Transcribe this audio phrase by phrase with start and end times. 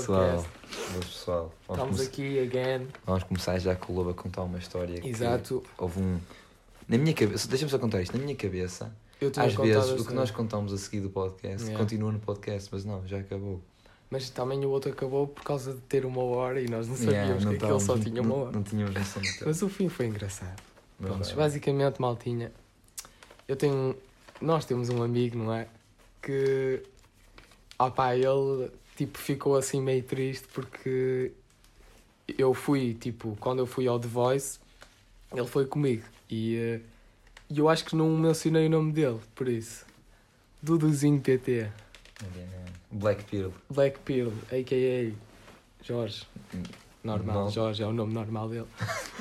[0.00, 0.46] pessoal.
[0.92, 1.54] Boas, pessoal.
[1.68, 2.86] Vamos, Estamos aqui again.
[3.06, 5.00] vamos começar já com o Lobo a contar uma história.
[5.00, 5.62] que Exato.
[5.78, 6.20] Houve um.
[6.88, 8.16] Na minha cabeça, deixa-me só contar isto.
[8.16, 8.92] Na minha cabeça,
[9.36, 11.78] às vezes, o que nós contamos a seguir do podcast Yeah.
[11.78, 13.60] continua no podcast, mas não, já acabou.
[14.10, 17.14] Mas também o outro acabou por causa de ter uma hora e nós não sabíamos
[17.14, 18.52] Yeah, que aquele estávamos- só tinha uma não, hora.
[18.52, 19.22] não tínhamos noção.
[19.46, 20.60] Mas o fim foi engraçado.
[20.98, 22.50] Mas Pronto, basicamente, maltinha,
[23.46, 23.94] eu tenho.
[24.40, 25.68] Nós temos um amigo, não é?
[26.20, 26.82] Que.
[27.78, 28.70] Ah pá, ele
[29.06, 31.32] tipo ficou assim meio triste porque
[32.38, 34.58] eu fui, tipo, quando eu fui ao The Voice,
[35.34, 36.02] ele foi comigo.
[36.28, 36.80] E eh,
[37.48, 39.84] e eu acho que não mencionei o nome dele, por isso.
[40.62, 41.68] Duduzinho TT.
[42.92, 43.50] Black Pearl.
[43.70, 45.12] Black Pearl, a.k.a.
[45.82, 46.26] Jorge.
[47.02, 47.50] Normal, Normal.
[47.50, 48.66] Jorge é o nome normal dele.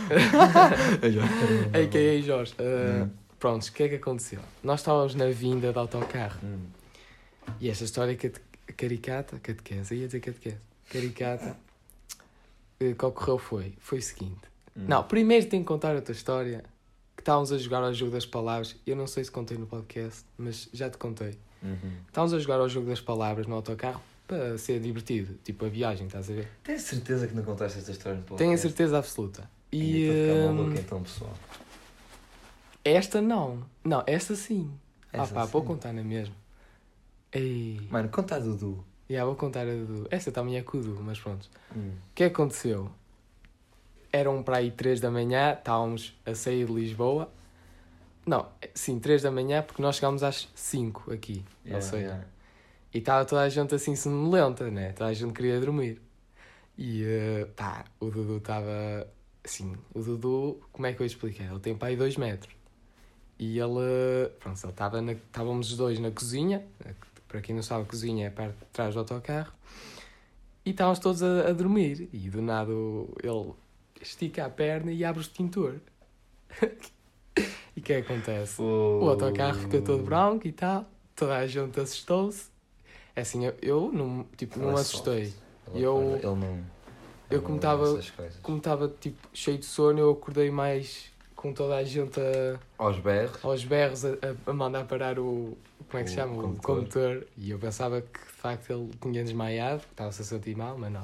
[1.73, 2.21] A.k.a.
[2.21, 2.53] Jorge.
[2.59, 3.09] Uh, Hum.
[3.39, 4.39] Prontos, o que é que aconteceu?
[4.61, 6.59] Nós estávamos na vinda de autocarro Hum.
[7.61, 8.41] e esta história cate-
[8.73, 10.57] caricata, catequese, ia dizer catequese,
[10.89, 11.57] caricata,
[12.79, 14.41] eh, que ocorreu foi, foi o seguinte.
[14.75, 14.85] Hum.
[14.87, 16.63] Não, primeiro tenho que contar outra história,
[17.15, 20.23] que estávamos a jogar ao jogo das palavras, eu não sei se contei no podcast,
[20.37, 21.37] mas já te contei.
[21.61, 21.91] Uhum.
[22.07, 26.07] Estávamos a jogar ao jogo das palavras no autocarro para ser divertido, tipo a viagem,
[26.07, 26.47] estás a ver?
[26.63, 28.37] Tens certeza que não contaste esta história no podcast?
[28.43, 29.49] Tenho a certeza absoluta.
[29.71, 31.33] E E a ficar hum, maluco então, pessoal.
[32.85, 34.71] esta não, não, esta sim.
[35.11, 35.67] ah Essa pá, vou sim.
[35.67, 36.35] contar na mesma.
[37.31, 37.87] Ei.
[37.89, 38.83] Mano, conta a Dudu.
[39.09, 40.07] Já, vou contar a do.
[40.11, 41.49] Esta também é com o Du, mas pronto.
[41.75, 41.93] Hum.
[42.11, 42.91] O que aconteceu?
[44.11, 47.31] Eram para aí 3 da manhã, estávamos a sair de Lisboa.
[48.25, 51.43] Não, sim, 3 da manhã, porque nós chegámos às 5 aqui.
[51.65, 52.25] Yeah, ou seja, yeah.
[52.93, 54.91] e estava toda a gente assim sonolenta, né?
[54.91, 55.99] Toda a gente queria dormir.
[56.77, 59.07] E eh, pá, o Dudu estava.
[59.43, 61.45] Assim, o Dudu, como é que eu explicar?
[61.45, 62.53] Ele tem para aí 2 metros.
[63.39, 64.29] E ele.
[64.39, 65.11] Pronto, ele estava.
[65.11, 66.63] Estávamos os dois na cozinha.
[67.29, 69.53] Para quem não sabe, a cozinha é perto de trás do autocarro.
[70.65, 72.09] E estávamos todos a, a dormir.
[72.11, 72.71] E do nada
[73.23, 73.53] ele
[74.01, 75.75] estica a perna e abre o extintor.
[77.75, 78.61] e o que é acontece?
[78.61, 80.85] O autocarro fica todo branco e tal,
[81.15, 82.49] toda a gente assustou-se.
[83.15, 85.33] É assim, eu, eu não, tipo, não é assustei.
[85.73, 86.63] Ele Eu- Ele não.
[87.29, 88.39] eu como não tava- essas coisas.
[88.41, 91.11] Como estava tipo, cheio de sono, eu acordei mais
[91.41, 93.45] com toda a gente a, Aos berros.
[93.45, 94.09] aos berros a,
[94.45, 95.57] a- mandar parar o.
[95.89, 96.43] Como é que se chama?
[96.43, 97.25] O condutor.
[97.37, 101.03] E eu pensava que de facto ele tinha desmaiado, estava-se a sentir mal, mas não.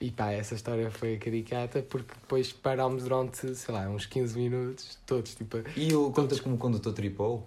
[0.00, 4.98] E pá, essa história foi caricata porque depois parámos durante, sei lá, uns 15 minutos,
[5.04, 5.58] todos tipo.
[5.76, 7.46] E o contas como o condutor tripou?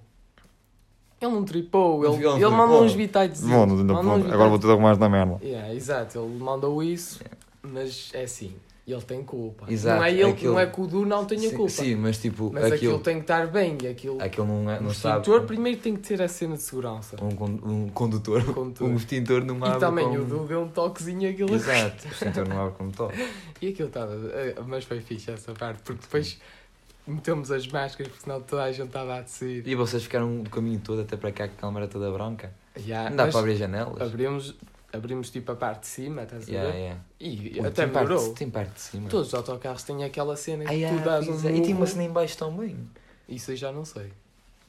[1.19, 3.43] Ele não tripou, ele, Ele ele mandou uns bitites.
[3.45, 5.39] Agora vou ter arrumar na merda.
[5.43, 7.21] Yeah, exato, ele mandou isso,
[7.61, 8.55] mas é assim,
[8.87, 9.65] ele tem culpa.
[9.71, 11.71] Exato, não é ele, aquilo- não é que o Du não tenha sim, culpa.
[11.71, 14.21] Sim, mas tipo, mas aquilo, aquilo, tem que estar bem e aquilo.
[14.21, 15.19] aquilo não, é, o não sabe.
[15.19, 17.15] extintor primeiro tem que ter a cena de segurança.
[17.23, 18.87] Um, um condutor, Condutor.
[18.89, 21.53] um extintor não abre E também o Du deu um toquezinho aquilo.
[21.55, 23.17] Exato, o extintor não abre como toque.
[23.61, 24.13] E aquilo estava.
[24.33, 26.39] eh, Mas foi fixe essa parte, porque depois
[27.07, 29.67] metemos as máscaras, porque senão toda a gente estava a descer.
[29.67, 32.51] E vocês ficaram o caminho todo até para cá com a câmara toda branca?
[32.77, 34.01] Yeah, Não dá para abrir janelas?
[34.01, 34.55] abrimos,
[34.93, 36.51] abrimos tipo a parte de cima, estás a ver?
[36.53, 37.01] Yeah, yeah.
[37.19, 38.33] E Ui, até tem parte- melhorou.
[38.33, 39.09] Tem parte de cima.
[39.09, 41.49] Todos os autocarros têm aquela cena que Ah, tu yeah, dás um.
[41.49, 42.77] E tinha uma cena em baixo também.
[43.29, 44.11] Isso eu já não sei.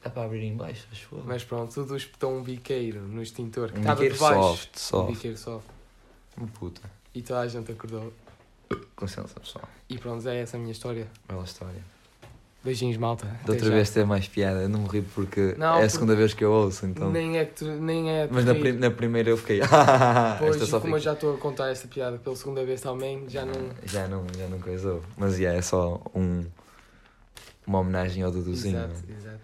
[0.03, 1.23] Dá para abrir em baixo, acho eu.
[1.25, 4.41] Mas pronto, tudo espetou um biqueiro no extintor que Um estava biqueiro debaixo.
[4.41, 5.13] soft, Um soft.
[5.13, 5.65] biqueiro soft.
[6.37, 6.81] Uma puta.
[7.15, 8.11] E toda a gente acordou.
[8.95, 9.67] Com licença, pessoal.
[9.87, 11.07] E pronto, é essa a minha história.
[11.27, 11.81] Bela história.
[12.63, 13.25] Beijinhos, malta.
[13.25, 13.73] Da Até outra já.
[13.75, 16.33] vez tem mais piada, eu não me ri porque Não, é a porque- segunda vez
[16.33, 17.11] que eu ouço, então.
[17.11, 19.59] Nem é que tu, nem é Mas na, prim- na primeira eu fiquei.
[19.69, 22.63] "Ah, Pois, Esta só como eu fica- já estou a contar esta piada pela segunda
[22.63, 23.53] vez também, já não.
[23.85, 25.01] Já não, já não coisou.
[25.17, 26.45] Mas yeah, é só um,
[27.67, 28.77] uma homenagem ao Duduzinho.
[28.77, 29.39] Exato, exato.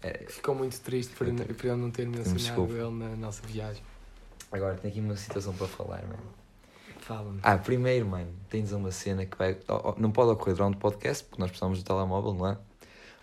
[0.00, 3.82] É, Ficou muito triste por, Eu por eu não ter mencionado ele na nossa viagem.
[4.52, 6.22] agora tenho aqui uma situação para falar, mano.
[7.04, 7.38] Fala-me.
[7.42, 9.58] Ah, primeiro, mano, tens uma cena que vai.
[9.98, 12.58] Não pode ocorrer durante o podcast, porque nós precisamos do telemóvel, não é?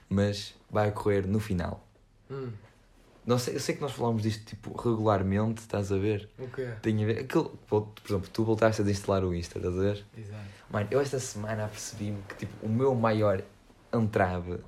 [0.07, 1.83] Mas vai ocorrer no final.
[2.30, 2.51] Hum,
[3.25, 6.30] Não sei, eu sei que nós falamos disto tipo regularmente, estás a ver?
[6.38, 6.69] o quê?
[6.83, 7.19] Tem a ver.
[7.22, 10.06] Aquilo, por exemplo, tu voltaste a desinstalar o Insta, estás a ver?
[10.16, 10.44] Exato.
[10.69, 13.42] Mano, eu esta semana apercebi-me que tipo, o meu maior
[13.92, 14.60] entrave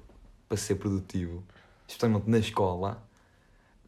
[0.49, 1.43] para ser produtivo,
[1.87, 3.03] especialmente na escola,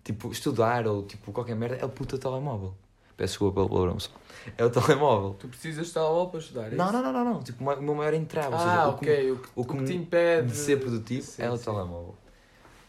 [0.04, 2.76] tipo, estudar ou tipo qualquer merda, é o puta telemóvel.
[3.18, 4.10] Peço desculpa pelo palavrão só.
[4.58, 5.36] É o telemóvel.
[5.40, 6.68] Tu precisas estar lá para estudar?
[6.72, 6.94] é Não, isso?
[6.94, 7.44] não, não, não, não.
[7.44, 8.54] Tipo, o meu maior entrave.
[8.54, 9.32] ou seja, Ah, o que ok.
[9.32, 11.64] O, que- o que te impede de ser produtivo Sim, é o sim.
[11.64, 12.16] telemóvel.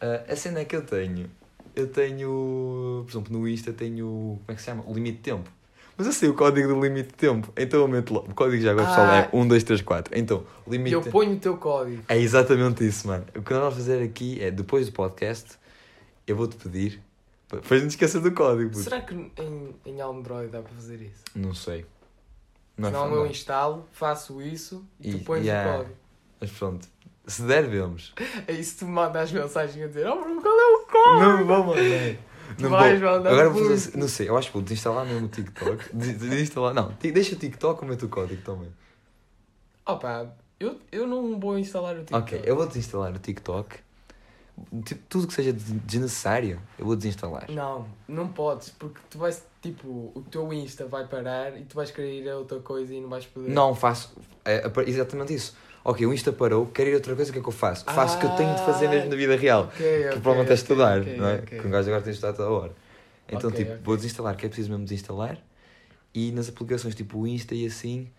[0.00, 1.30] Ah, a cena que eu tenho,
[1.74, 4.82] eu tenho, por exemplo, no Insta tenho, como é que se chama?
[4.86, 5.48] O limite de tempo.
[5.96, 8.20] Mas eu sei o código do limite de tempo, então eu meto lá.
[8.20, 9.16] O código já agora, pessoal, Ah.
[9.16, 10.18] é 1, 2, 3, 4.
[10.18, 12.02] Então, limite eu de ponho o teu código.
[12.06, 13.24] É exatamente isso, mano.
[13.34, 15.56] O que nós vamos fazer aqui é, depois do podcast,
[16.26, 17.00] eu vou-te pedir
[17.48, 18.82] Depois não te esqueças do código, puto.
[18.82, 21.22] Será que em, em Android dá para fazer isso?
[21.34, 21.86] Não sei.
[22.76, 23.16] Não é Senão fácil.
[23.24, 25.70] eu instalo, faço isso e, E- tu pões yeah.
[25.70, 25.96] o código.
[26.40, 26.88] Mas pronto.
[27.26, 28.12] Se der, vemos.
[28.46, 31.20] É isso tu me mandas mensagem a dizer, oh Bruno, qual é o código?
[31.20, 32.16] Não vou mandar.
[32.60, 33.10] Não Vais vou.
[33.10, 33.96] mandar Agora vou fazer.
[33.96, 35.84] Não sei, eu acho que vou desinstalar mesmo o TikTok.
[35.96, 36.74] Des- Desinstalar.
[36.74, 38.72] Não, deixa o TikTok com o teu código também.
[39.84, 42.22] Opa, eu, eu não vou instalar o TikTok.
[42.36, 43.78] Ok, eu vou desinstalar o TikTok.
[44.84, 47.50] Tipo, tudo que seja des- desnecessário, eu vou desinstalar.
[47.50, 51.90] Não, não podes, porque tu vais, tipo, o teu Insta vai parar e tu vais
[51.90, 53.50] querer ir a outra coisa e não vais poder.
[53.50, 54.14] Não faço.
[54.44, 55.54] É, é exatamente isso.
[55.84, 57.84] Ok, o Insta parou, quero ir a outra coisa, o que é que eu faço?
[57.84, 59.64] Faço o que eu tenho de fazer mesmo na vida real.
[59.64, 61.34] Ok, Que ok, provavelmente é ok, estudar, ok, não é?
[61.36, 61.58] ok.
[61.60, 62.74] Que um gajo agora tem de estudar toda hora.
[63.28, 65.38] Então, tipo, vou desinstalar, que é preciso mesmo desinstalar.
[66.14, 68.10] E nas aplicações tipo o Insta e assim,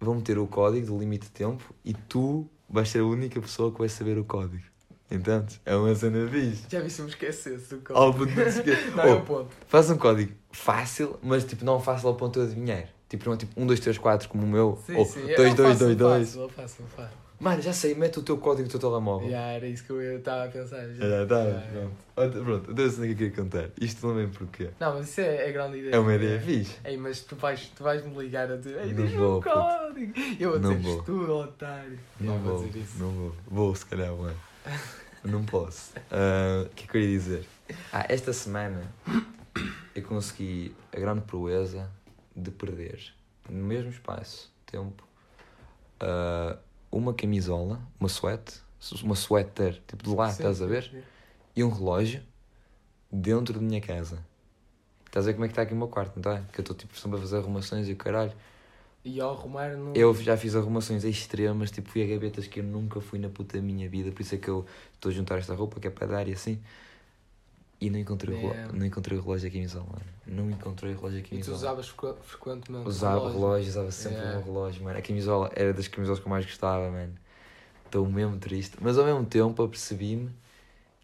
[0.00, 3.72] vão meter o código do limite de tempo e tu vais ser a única pessoa
[3.72, 4.62] que vai saber o código.
[5.10, 5.60] Entendes?
[5.64, 6.64] É uma cena fixe.
[6.68, 8.26] Já vi se me esquecesse do código.
[8.26, 8.96] não.
[8.96, 9.50] Não, é Oh, o ponto.
[9.68, 12.88] Faz um código fácil, mas tipo, não fácil ao ponto de adivinhar.
[13.08, 14.78] Tipo, não é tipo 1, 2, 3, 4 como o meu.
[14.86, 15.20] Sim, ou sim.
[15.36, 16.26] 2, 2, 2, Eu 2.
[16.28, 17.24] faço, eu faço, eu faço.
[17.38, 19.28] Mano, já sei, mete o teu código do teu telemóvel.
[19.28, 20.88] Já, era isso que eu estava a pensar.
[20.94, 21.06] Já.
[21.08, 21.92] Já, tá, Já, pronto.
[22.16, 23.68] Outra- Pronto, outra cena que eu queria contar.
[23.80, 24.70] Isto não lembro porquê.
[24.80, 25.94] Não, mas isso é, é grande ideia.
[25.94, 26.76] É uma ideia fixe.
[26.84, 29.42] Ei, mas tu vais, tu vais me ligar a dizer, ei, Não diz-me vou, o
[29.42, 30.12] código.
[30.40, 30.98] Eu vou Não dizer, vou.
[31.00, 31.98] estudo, otário.
[32.20, 32.98] Não Eu vou, dizer isso.
[32.98, 33.32] não vou.
[33.46, 34.34] Vou, se calhar, mano.
[35.24, 35.92] Não posso.
[36.10, 37.46] Ah, O que é que eu ia dizer?
[37.92, 38.82] Ah, esta semana
[39.94, 41.90] eu consegui a grande proeza
[42.36, 43.14] de perder,
[43.48, 45.06] no mesmo espaço, tempo,
[46.00, 46.58] ah,
[46.90, 48.60] uma camisola, uma sweat,
[49.02, 50.84] uma sweater, tipo de lá, Sim, estás a ver?
[50.84, 51.02] sim.
[51.56, 52.22] E um relógio
[53.10, 54.18] dentro da minha casa.
[55.06, 56.44] Estás a ver como é que está aqui o meu quarto, não está?
[56.52, 58.32] Que eu estou tipo sempre a fazer arrumações e o caralho.
[59.04, 59.92] E ao arrumar não.
[59.94, 63.60] Eu já fiz arrumações extremas, tipo, fui a gavetas que eu nunca fui na puta
[63.60, 64.64] minha vida, por isso é que eu
[64.94, 66.58] estou a juntar esta roupa que é para dar e assim.
[67.80, 68.78] E não encontrei, Damn.
[68.78, 70.04] não encontrei o relógio aqui em Misol, mano.
[70.26, 72.88] Não encontrei o relógio aqui em E tu usavas frequ- frequentemente.
[72.88, 73.38] Usava relógio.
[73.40, 74.38] relógio, usava sempre Yeah.
[74.38, 74.98] o meu relógio, mano.
[74.98, 77.12] A camisola era das camisolas que eu mais gostava, mano.
[77.84, 78.78] Estou mesmo triste.
[78.80, 80.30] Mas ao mesmo tempo eu percebi-me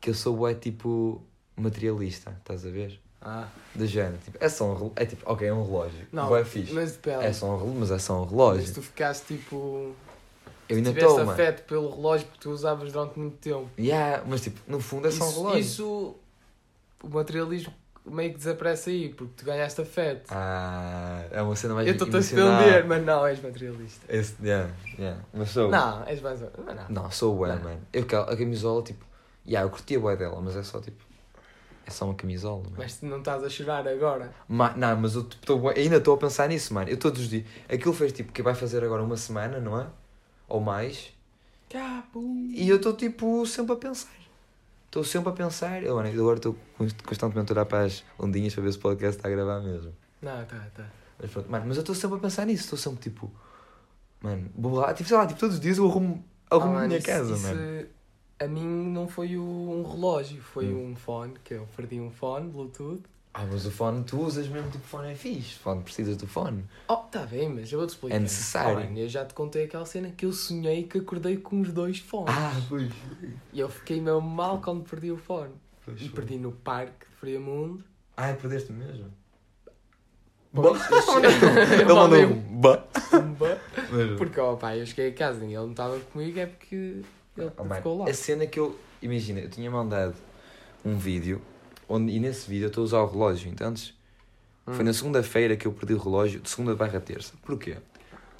[0.00, 1.22] que eu sou bué tipo
[1.54, 2.98] materialista, estás a ver?
[3.22, 4.92] Ah, Do género, tipo, é só um relógio.
[4.96, 6.06] É tipo, ok, é um relógio.
[6.10, 6.72] não, Bué fixe.
[6.72, 7.24] mas depende.
[7.24, 8.74] É só um relógio, mas é só um Mas relógio.
[8.74, 9.94] tu ficaste tipo.
[10.68, 11.30] Eu ainda estou, mano.
[11.32, 13.68] afeto pelo relógio porque tu usavas durante muito tempo.
[13.78, 15.60] Yeah, mas tipo, no fundo é só um isso, relógio.
[15.60, 16.16] isso,
[17.02, 17.74] o materialismo
[18.06, 20.28] meio que desaparece aí porque tu ganhaste afeto.
[20.30, 24.06] Ah, é uma cena mais Eu estou-te a defender, mas não, és materialista.
[24.08, 25.20] Esse, yeah, yeah.
[25.34, 25.68] Mas sou.
[25.70, 26.40] Não, és mais.
[26.40, 26.86] Mas não.
[27.02, 27.62] Não, sou bué, Não.
[27.64, 27.80] mano.
[27.92, 29.04] Eu, a camisola, tipo,
[29.46, 31.09] yeah, eu curtia bué dela, mas é só tipo.
[31.90, 32.74] É só uma camisola, mano.
[32.78, 34.32] Mas tu não estás a chorar agora.
[34.48, 36.88] Ma- não, mas eu tô ainda estou a pensar nisso, mano.
[36.88, 37.44] Eu todos os dias.
[37.68, 39.86] Aquilo fez tipo que vai fazer agora uma semana, não é?
[40.48, 41.12] Ou mais.
[41.68, 42.20] Capo.
[42.50, 44.08] E eu estou tipo sempre a pensar.
[44.86, 45.82] Estou sempre a pensar.
[45.82, 46.56] Eu, mano, agora estou
[47.04, 49.92] constantemente a olhar para as ondinhas para ver se o podcast está a gravar mesmo.
[50.22, 50.86] Não, tá, tá.
[51.20, 52.64] Mas pronto, mano, mas eu estou sempre a pensar nisso.
[52.64, 53.30] Estou sempre tipo.
[54.20, 54.92] Mano, vou lá.
[54.94, 57.34] Tipo, sei lá, tipo, todos os dias eu arrumo, arrumo Ah, mano, minha isso- casa,
[57.34, 57.86] isso, mano.
[58.40, 60.92] A mim não foi o- um relógio, foi Hum.
[60.92, 63.02] um fone, que eu perdi um fone, Bluetooth.
[63.34, 65.54] Ah, mas o fone tu usas mesmo, tipo, fone é fixe.
[65.58, 66.64] Fone precisas do fone.
[66.88, 68.16] Oh, tá bem, mas eu vou-te explicar.
[68.16, 68.78] É necessário.
[68.78, 71.72] Oh, mano, eu já te contei aquela cena que eu sonhei que acordei com os
[71.72, 72.34] dois fones.
[72.36, 72.90] Ah, pois.
[73.52, 75.52] E eu fiquei mesmo mal quando perdi o fone.
[75.84, 76.16] pois E foi.
[76.16, 77.84] perdi no parque de Friamundo.
[78.16, 79.06] Ah, perdeste mesmo?
[80.52, 80.80] Pois,
[81.80, 82.78] Ele mandou um ba.
[83.10, 83.60] Pumba.
[83.92, 84.16] Mesmo.
[84.16, 87.02] Porque, ó pá, eu cheguei a casa e ele não estava comigo, é porque
[87.36, 88.10] ele Oh, ficou lá.
[88.10, 88.78] A cena que eu.
[89.02, 90.14] Imagina, eu tinha mandado
[90.84, 91.40] um vídeo
[91.88, 93.94] onde, e nesse vídeo eu estou a usar o relógio, entendes?
[94.66, 94.84] Foi Hum.
[94.84, 97.32] na segunda-feira que eu perdi o relógio, de segunda barra terça.
[97.42, 97.78] Porquê?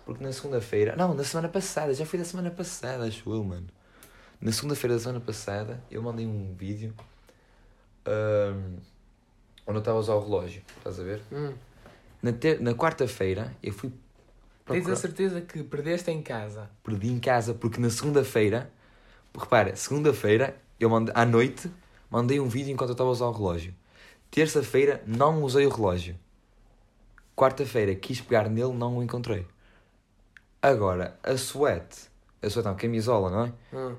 [0.04, 0.94] Porque na segunda-feira.
[0.96, 3.66] Não, na semana passada, já foi da semana passada, acho eu, mano.
[4.40, 6.94] Na segunda-feira da semana passada eu mandei um vídeo
[8.06, 8.76] ahm,
[9.66, 11.20] onde eu estava a usar o relógio, estás a ver?
[11.32, 11.52] Hum.
[12.22, 13.90] Na, ter- na quarta-feira eu fui.
[13.90, 16.70] Tens a procurar- certeza que perdeste em casa?
[16.84, 18.70] perdi em casa porque na segunda-feira,
[19.38, 21.70] repara, segunda-feira, eu mandei, à noite,
[22.10, 23.74] mandei um vídeo enquanto eu estava a usar o relógio.
[24.30, 26.16] Terça-feira, não usei o relógio.
[27.36, 29.46] Quarta-feira, quis pegar nele, não o encontrei.
[30.62, 32.10] Agora, a sweat,
[32.42, 33.52] a sweat não, camisola, não é?
[33.76, 33.96] Hum.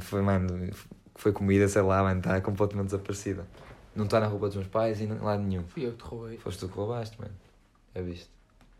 [0.00, 0.70] Foi, mano,
[1.14, 3.46] foi comida, sei lá, mano, está completamente desaparecida.
[3.94, 5.64] Não está na roupa dos meus pais e em lado nenhum.
[5.64, 6.38] Fui eu que te roubei.
[6.38, 7.34] Foste tu que roubaste, mano.
[7.94, 8.30] É visto.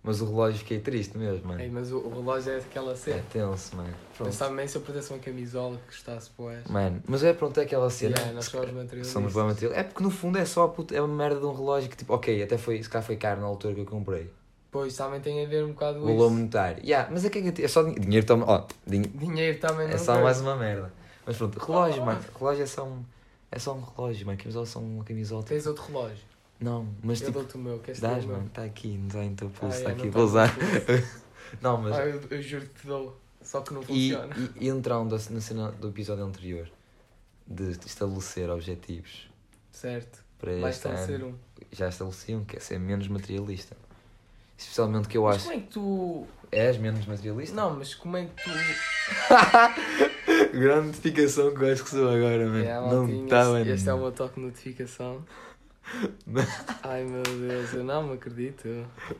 [0.05, 1.61] Mas o relógio fiquei triste mesmo, mano.
[1.61, 3.23] Ei, mas o, o relógio é aquela É cena.
[3.33, 3.95] tenso, mano.
[4.19, 6.67] Pensava bem se eu perdesse uma camisola que gostasse pois.
[6.67, 8.17] Mano, mas é pronto, é aquela cena.
[8.17, 9.33] Yeah, nós somos materialistas.
[9.33, 9.71] Somos bem.
[9.73, 11.97] É porque no fundo é só a puta, é uma merda de um relógio que
[11.97, 14.29] tipo, ok, até foi, se calhar foi caro na altura que eu comprei.
[14.73, 16.35] Pois também tem a ver um bocado com Valor isso.
[16.35, 16.83] monetário.
[16.85, 18.01] Yeah, mas é que é, é só dinheiro.
[18.03, 18.45] Dinheiro toma.
[18.49, 20.23] Ó, din- Dinheiro também não é só tem.
[20.25, 20.93] mais uma merda.
[21.25, 22.21] Mas pronto, relógio, mano.
[22.37, 23.05] Relógio é só um.
[23.53, 24.39] É só um relógio, mano.
[24.39, 25.43] Camisola é só uma camisola.
[25.45, 26.32] Tens outro relógio.
[26.63, 27.39] Não, mas eu tipo.
[27.41, 28.47] dou-te o meu, queres Dás, mano.
[28.47, 30.07] Está aqui, não está em teu Ah, pulso, é, está não aqui.
[30.07, 30.55] tá Vou usar.
[31.61, 31.93] Não, mas.
[31.99, 33.21] Ah, eu, eu juro que te dou.
[33.43, 34.35] Só que não E, funciona.
[34.59, 36.71] e, e entrando na cena do episódio anterior,
[37.47, 39.29] de estabelecer objetivos
[39.73, 40.25] Certo.
[40.39, 41.35] para Vai estabelecer ano, um.
[41.73, 43.77] já estabeleci um, que é ser menos materialista.
[44.57, 45.45] Especialmente que eu Mas acho.
[45.47, 46.27] como é que tu.
[46.53, 47.57] És menos materialista?
[47.57, 48.51] Não, mas como é que tu.
[50.59, 52.65] Grande notificação que eu acho que sou agora, mano.
[52.65, 53.61] É, não maltinha, estava.
[53.61, 55.25] este, este é o meu toque de notificação.
[56.83, 58.69] Ai meu Deus, eu não me acredito.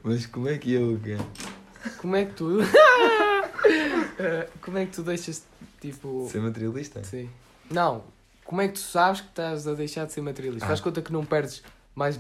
[0.03, 1.93] Mas como é que eu, cara?
[1.99, 2.59] Como é que tu.
[4.61, 5.45] Como é que tu deixas
[5.81, 6.29] tipo.
[6.31, 7.03] Ser materialista?
[7.03, 7.29] Sim.
[7.71, 8.05] Não,
[8.45, 10.67] como é que tu sabes que estás a deixar de ser materialista?
[10.67, 10.69] Ah.
[10.69, 11.63] Faz conta que não perdes
[11.95, 12.19] mais,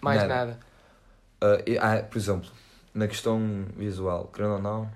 [0.00, 0.58] mais Nada.
[1.40, 1.62] nada.
[1.66, 2.48] E- ah, por exemplo,
[2.94, 4.90] na questão visual, querendo ou não,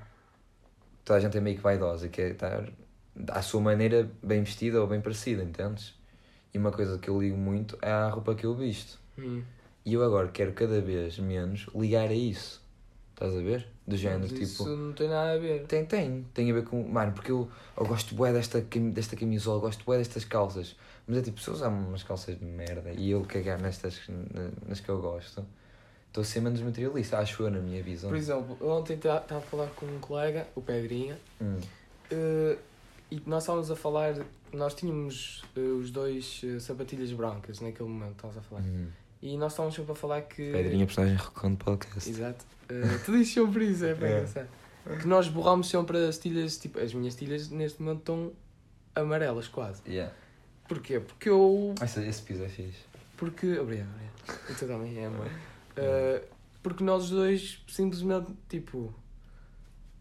[1.04, 2.64] toda a gente é meio que vaidosa e quer estar
[3.28, 5.94] à sua maneira bem vestida ou bem parecida, entendes?
[6.56, 8.98] E uma coisa que eu ligo muito é a roupa que eu visto.
[9.18, 9.42] Hum.
[9.84, 12.62] E eu agora quero cada vez menos ligar a isso.
[13.12, 13.66] Estás a ver?
[13.86, 14.42] Do género, tipo.
[14.42, 15.66] Isso não tem nada a ver.
[15.66, 16.24] Tem, tem.
[16.32, 16.82] Tem a ver com.
[16.82, 17.46] Mano, porque eu,
[17.78, 20.74] eu gosto bué desta, desta camisola, gosto bué destas calças.
[21.06, 24.50] Mas é tipo, se eu usar umas calças de merda e eu cagar nestas na-
[24.66, 25.44] nas que eu gosto,
[26.08, 28.08] estou a ser menos materialista, acho eu, na minha visão.
[28.08, 31.58] Por exemplo, ontem estava a falar com um colega, o Pedrinha, Hum.
[32.10, 32.56] eh,
[33.10, 34.14] e nós estávamos a falar.
[34.52, 38.62] Nós tínhamos eh, os dois eh, sapatilhas brancas naquele momento, estávamos a falar.
[38.62, 38.88] Hum.
[39.22, 40.52] E nós estávamos sempre a falar que.
[40.52, 42.08] Pedrinha, personagem recorrente podcast.
[42.08, 42.44] Exato.
[42.70, 44.96] Uh, tu dizes sempre isso, é bem É.
[44.96, 48.32] Que nós borramos sempre as tilhas, tipo, as minhas tilhas neste momento estão
[48.94, 49.82] amarelas quase.
[49.86, 50.12] Yeah.
[50.68, 51.00] Porquê?
[51.00, 51.74] Porque eu.
[51.82, 52.84] Esse, esse piso é fixe.
[53.16, 53.58] Porque.
[53.58, 54.50] Obrigado, obrigado.
[54.50, 55.26] E tu também é, amor.
[55.26, 56.26] Uh,
[56.62, 58.94] porque nós dois simplesmente, tipo.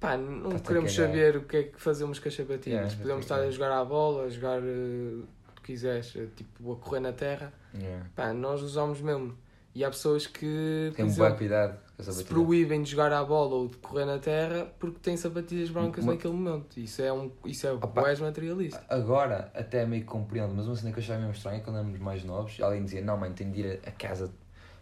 [0.05, 2.91] Pá, não queremos saber o que é que fazemos com as sapatilhas.
[2.91, 6.73] Yeah, Podemos estar a jogar à bola, a jogar uh, o que quiseres, uh, tipo,
[6.73, 7.51] a correr na terra.
[7.73, 8.05] Yeah.
[8.15, 9.35] Pá, nós usamos mesmo.
[9.73, 10.91] E há pessoas que.
[10.95, 14.67] Tem um exemplo, cuidado se proíbem de jogar à bola ou de correr na terra
[14.79, 16.77] porque têm sapatilhas brancas Uma- naquele momento.
[16.77, 18.03] Isso é um isso é Opa.
[18.19, 18.83] materialista.
[18.89, 21.77] Agora, até meio que compreendo, mas uma cena que eu achava mesmo estranha é quando
[21.77, 24.31] éramos mais novos, alguém dizia, não mãe, tenho de ir a casa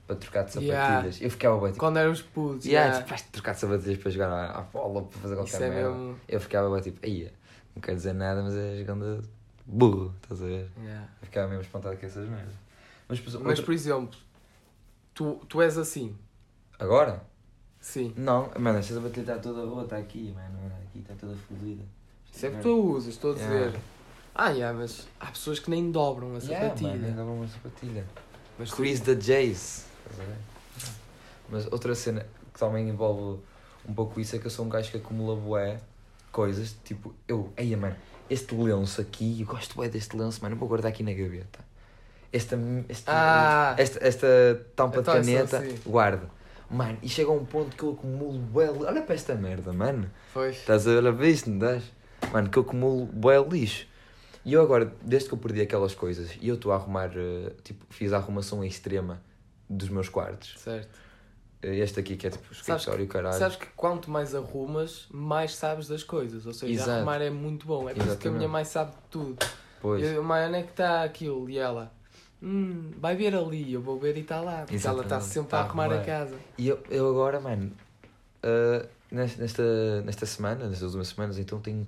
[0.08, 1.16] para trocar de sapatilhas.
[1.16, 1.18] Yeah.
[1.22, 2.98] Eu ficava bem tipo, Quando éramos putos, yeah, yeah.
[2.98, 5.70] tipo, vais trocar de sapatilhas para jogar à, à bola, para fazer qualquer isso é
[5.70, 6.20] mesmo.
[6.28, 7.32] Eu ficava bem tipo, aí,
[7.76, 9.24] não quero dizer nada, mas é jogando
[9.66, 10.70] burro, estás a ver?
[10.82, 11.08] Yeah.
[11.22, 12.54] Eu ficava mesmo espantado com essas merdas.
[13.08, 14.20] Mas, por exemplo, Mas outra- por exemplo,
[15.14, 16.16] tu, tu és assim,
[16.80, 17.22] agora?
[17.80, 18.14] sim.
[18.18, 21.84] Não, mano, esta sapatilha está toda boa, está aqui, mano, aqui, está toda fodida.
[22.32, 23.50] Isso é que tu a usas, estou a dizer.
[23.52, 23.80] Yeah.
[24.36, 26.92] Ah, yeah, mas há pessoas que nem dobram a Yeah, sapatilha.
[26.94, 28.06] mano, ainda uma sapatilha.
[28.58, 29.84] mas tu- Chris the Jace.
[30.12, 30.36] Ver?
[31.50, 33.42] Mas outra cena que também envolve
[33.88, 35.80] um pouco isso é que eu sou um gajo que acumula bué
[36.32, 37.96] coisas, tipo, eu, eia mano,
[38.30, 41.60] este lenço aqui, eu gosto bué deste lenço, mano, eu vou guardar aqui na gaveta.
[42.32, 42.58] Esta,
[42.90, 43.76] este, Ah!
[43.78, 44.28] esta, esta
[44.76, 45.80] tampa de Então caneta, assim.
[45.86, 46.30] guarda.
[46.70, 50.10] Mano, e chega a um ponto que eu acumulo bué, olha para esta merda, mano.
[50.34, 50.58] Pois.
[50.58, 51.84] Estás a para isto, não estás?
[52.32, 53.86] Mano, que eu acumulo bué lixo.
[54.44, 57.52] E eu agora, desde que eu perdi aquelas coisas, e eu estou a arrumar, eh,
[57.64, 59.22] tipo, fiz a arrumação extrema
[59.70, 60.56] dos meus quartos.
[60.58, 60.90] Certo.
[61.62, 63.38] Eh, Este aqui que é tipo o Sabes escritório, caralho.
[63.40, 66.46] Sabes que quanto mais arrumas, mais sabes das coisas.
[66.46, 66.92] Ou seja, Exato.
[66.92, 67.90] arrumar é muito bom.
[67.90, 68.48] É por isso que a minha Exatamente.
[68.52, 69.46] mãe sabe de tudo.
[69.82, 70.04] Pois.
[70.04, 71.50] Eu, mãe, onde é que está aquilo?
[71.50, 71.92] E ela,
[72.42, 74.64] hum, vai ver ali, eu vou ver e está lá.
[74.66, 76.36] Porque ela está Exatamente, sempre tá a a arrumar a casa.
[76.58, 77.72] E eu, eu agora, mano,
[79.12, 81.88] nesta, nesta, nesta semana, nestas últimas semanas, então tenho.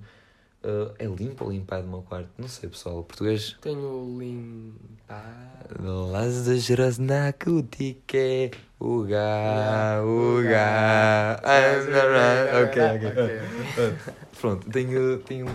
[0.66, 2.30] Eh, é limpo ou limpado o meu quarto?
[2.40, 3.04] Não sei, pessoal.
[3.04, 3.56] Português.
[3.62, 5.68] Tenho limpar.
[5.80, 11.40] Las de Jrasnakutike, Uga, Yeah, Uga.
[11.84, 12.64] Uga.
[12.64, 13.96] Ok, ok.
[14.42, 15.48] Pronto, tenho, tenho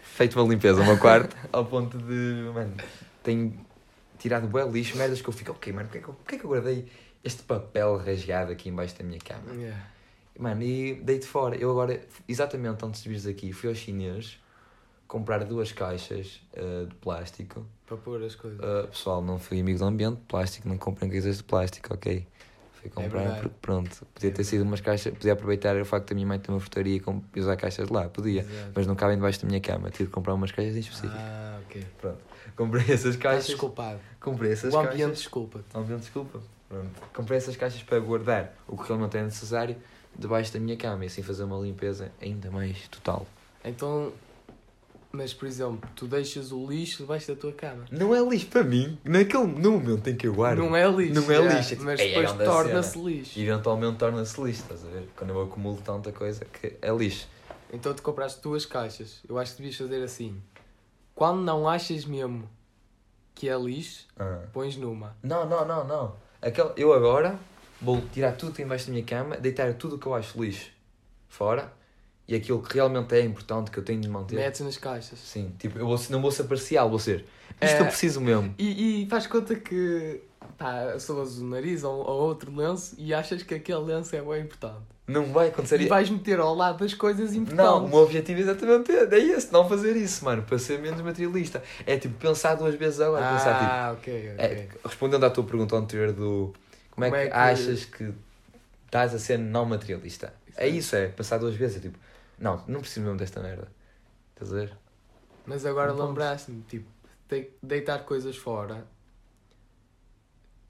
[0.00, 2.74] feito uma limpeza ao meu quarto ao ponto de, mano,
[3.22, 3.52] tenho
[4.18, 6.38] tirado bem lixo, merdas que eu fico, ok, mano, porque é que eu, porque é
[6.38, 6.86] que eu guardei
[7.24, 9.52] este papel rasgado aqui embaixo da minha cama?
[9.52, 9.80] Yeah.
[10.40, 11.54] Mano, e dei-te fora.
[11.56, 14.38] Eu agora, exatamente antes de vires aqui, fui ao chinês
[15.06, 17.66] comprar duas caixas eh, de plástico.
[17.86, 18.58] Para pôr as coisas.
[18.58, 22.26] Uh, pessoal, não fui amigo do ambiente, plástico, não comprem coisas de plástico, ok?
[22.80, 23.40] Fui comprar verdade.
[23.42, 26.38] porque pronto, podia É ter sido umas caixas, podia aproveitar o facto da minha mãe
[26.38, 27.02] ter uma frutaria
[27.36, 28.72] e usar caixas de lá, podia, Exato.
[28.74, 31.12] mas não cabem debaixo da minha cama, tive que comprar umas caixas em específico.
[31.14, 31.84] Ah, ok.
[32.56, 34.00] Comprei essas Estás caixas, desculpado.
[34.18, 35.76] comprei essas O ambiente caixas, desculpa-te.
[35.76, 39.76] o ambiente, desculpa, pronto, comprei essas caixas para guardar o que realmente é necessário
[40.18, 43.26] debaixo da minha cama e assim fazer uma limpeza ainda mais total.
[43.64, 44.12] Então,
[45.12, 47.84] mas por exemplo, tu deixas o lixo debaixo da tua cama.
[47.90, 50.58] Não é lixo para mim, naquele, no momento em que eu guardo.
[50.58, 51.14] Não é lixo.
[51.14, 53.38] Não é lixo, é tipo, mas "Ei, é depois torna-se cena." lixo.
[53.38, 55.08] E eventualmente torna-se lixo, estás a ver?
[55.16, 57.26] Quando eu acumulo tanta coisa que é lixo.
[57.72, 59.20] Então tu compraste duas caixas.
[59.28, 60.40] Eu acho que devias fazer assim.
[61.14, 62.48] Quando não achas mesmo
[63.34, 64.40] que é lixo, Ah.
[64.52, 65.16] pões numa.
[65.22, 66.14] Não, não, não, não.
[66.42, 67.38] Aquela, eu agora
[67.80, 70.40] vou tirar tudo que tem embaixo da minha cama, deitar tudo o que eu acho
[70.42, 70.70] lixo
[71.28, 71.72] fora
[72.28, 74.36] e aquilo que realmente é importante que eu tenho de manter.
[74.36, 75.18] Metes nas caixas.
[75.18, 77.24] Sim, tipo, eu vou, não vou ser parcial, vou ser.
[77.60, 77.80] Isto É.
[77.80, 78.54] eu preciso mesmo.
[78.58, 80.20] E, e faz conta que
[80.56, 84.42] pá, sovas o nariz ou, ou outro lenço e achas que aquele lenço é bem
[84.42, 84.82] importante.
[85.08, 87.90] Não vai acontecer E vais meter ao lado das coisas Não, o importantes.
[87.90, 91.60] meu objetivo é exatamente é esse, não fazer isso, mano, para ser menos materialista.
[91.84, 93.70] É tipo pensar duas vezes agora, pensar tipo.
[93.72, 94.44] Ah, ok, ok.
[94.44, 96.54] É, respondendo à tua pergunta anterior do
[97.08, 98.12] como é, é que, achas que
[98.86, 100.32] estás a ser não materialista?
[100.56, 101.98] É isso, é pensar duas vezes, é tipo,
[102.38, 103.68] não, não preciso mesmo desta merda.
[104.34, 104.72] Estás a ver?
[105.46, 106.88] Mas agora Um lembraste-me, tipo,
[107.28, 108.84] de- deitar coisas fora.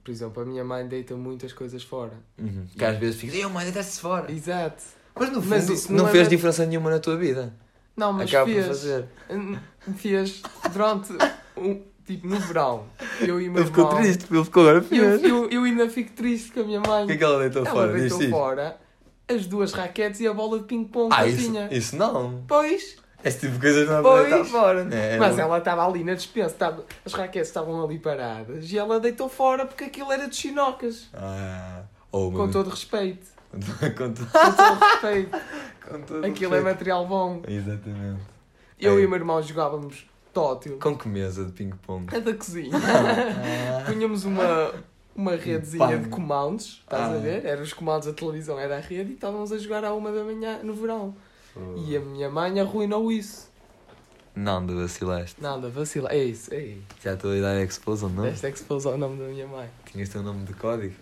[0.03, 2.15] Por exemplo, a minha mãe deita muitas coisas fora.
[2.39, 2.67] Uhum.
[2.77, 4.31] Que às vezes ficas, eu mãe, deitaste-se fora.
[4.33, 4.83] Exato.
[5.15, 7.53] Mas no fundo Mas não, não é fez nada- diferença nenhuma na tua vida.
[7.97, 8.65] Não, mas Acaba fez.
[8.67, 9.09] por fazer.
[9.97, 11.13] Fez durante,
[11.57, 11.83] um,
[12.17, 12.85] tipo, no verão.
[13.21, 14.01] Eu e o meu Ele ficou irmão.
[14.03, 17.05] triste, ele ficou agora Eu, eu, eu ainda fico triste com a minha mãe.
[17.05, 17.93] O que é que ela deitou Ela fora?
[17.93, 18.77] Deitou fora
[19.29, 21.69] as duas raquetes e a bola de ping-pong Ah, que isso, tinha.
[21.73, 22.43] isso não.
[22.49, 24.49] Pois, Esse tipo de coisas não é Pois.
[24.49, 25.19] fora, né?
[25.19, 29.29] mas ela estava ali na dispensa, estava, as raquetes estavam ali paradas e ela deitou
[29.29, 31.09] fora porque aquilo era de chinocas.
[31.15, 33.27] Ah, oh, Com todo respeito.
[33.53, 33.59] com
[34.13, 35.39] todo, Com todo respeito.
[35.89, 36.65] com todo Aquilo é respeito.
[36.65, 37.43] material bom.
[37.47, 38.21] Exatamente.
[38.81, 39.03] Eu É.
[39.03, 40.79] e o meu irmão jogávamos tótil.
[40.79, 42.15] Com que mesa de ping-pong?
[42.15, 42.71] É da cozinha.
[42.81, 43.85] Ah.
[43.87, 44.73] Punhamos uma,
[45.17, 46.03] uma redezinha Pano.
[46.03, 47.15] de comandos, estás Ah.
[47.15, 47.45] a ver?
[47.45, 50.23] Eram os comandos da televisão, era a rede e estávamos a jogar à uma da
[50.25, 51.15] manhã no verão.
[51.87, 53.51] E a minha mãe arruinou isso.
[54.37, 55.43] Não, de vacilaste.
[55.43, 56.09] Nada, vacila.
[56.13, 56.83] É isso, é isso.
[57.03, 58.25] Já estou a dar expose ou não?
[58.27, 59.69] Esta é que se pôs ao nome da minha mãe.
[59.91, 60.95] Tinhas teu nome de código?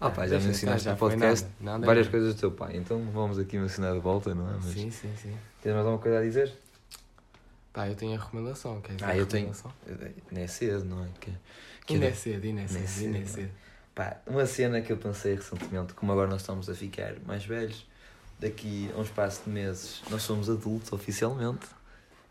[0.00, 1.86] Ah, pá, já mencionaste no podcast nada, nada.
[1.86, 4.52] várias coisas do teu pai, então vamos aqui mencionar de volta, não é?
[4.54, 5.34] Mas Sim, sim, sim.
[5.62, 6.50] tens mais alguma coisa a dizer?
[7.72, 8.80] Pá, eu tenho a recomendação.
[8.80, 9.52] Queres Ah, a eu tenho.
[9.52, 9.72] recomendação?
[10.32, 11.08] Não é cedo, não é?
[11.20, 11.32] Que,
[11.86, 13.50] que Ainda é cedo, ainda é Ainda é cedo, ainda é cedo, cedo.
[13.94, 17.86] Pá, uma cena que eu pensei recentemente, como agora nós estamos a ficar mais velhos,
[18.38, 21.66] daqui a um espaço de meses nós somos adultos oficialmente.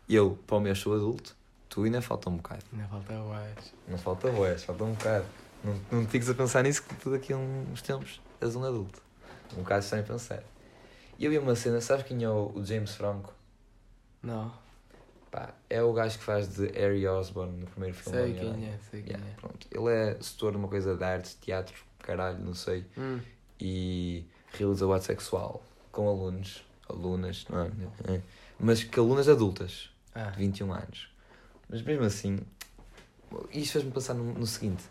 [0.08, 1.36] Eu, para o mês, sou adulto,
[1.68, 2.64] tu ainda falta um bocado.
[2.72, 3.74] Ainda falta mais.
[3.88, 5.26] Não falta boés, falta um bocado.
[5.62, 8.64] Não, não te fiques a pensar nisso que tu daqui a uns tempos és um
[8.64, 9.00] adulto.
[9.56, 10.42] Um bocado estranho pensar.
[11.18, 13.32] E eu vi uma cena, sabes quem é o James Franco?
[14.22, 14.52] Não,
[15.30, 18.18] Pá, é o gajo que faz de Harry Osborn no primeiro filme.
[18.18, 19.34] sei quem é, sei quem Yeah, é.
[19.40, 19.66] pronto.
[19.70, 22.84] Ele é setor de uma coisa de artes, teatro, caralho, não sei.
[22.98, 23.20] Hum,
[23.60, 25.62] E realiza o ato sexual
[25.92, 27.70] com alunos, alunas, não é?
[28.14, 28.20] É.
[28.58, 31.08] Mas que alunas adultas, ah, de 21 anos.
[31.68, 32.40] Mas mesmo assim,
[33.52, 34.82] isto fez-me pensar no, no seguinte.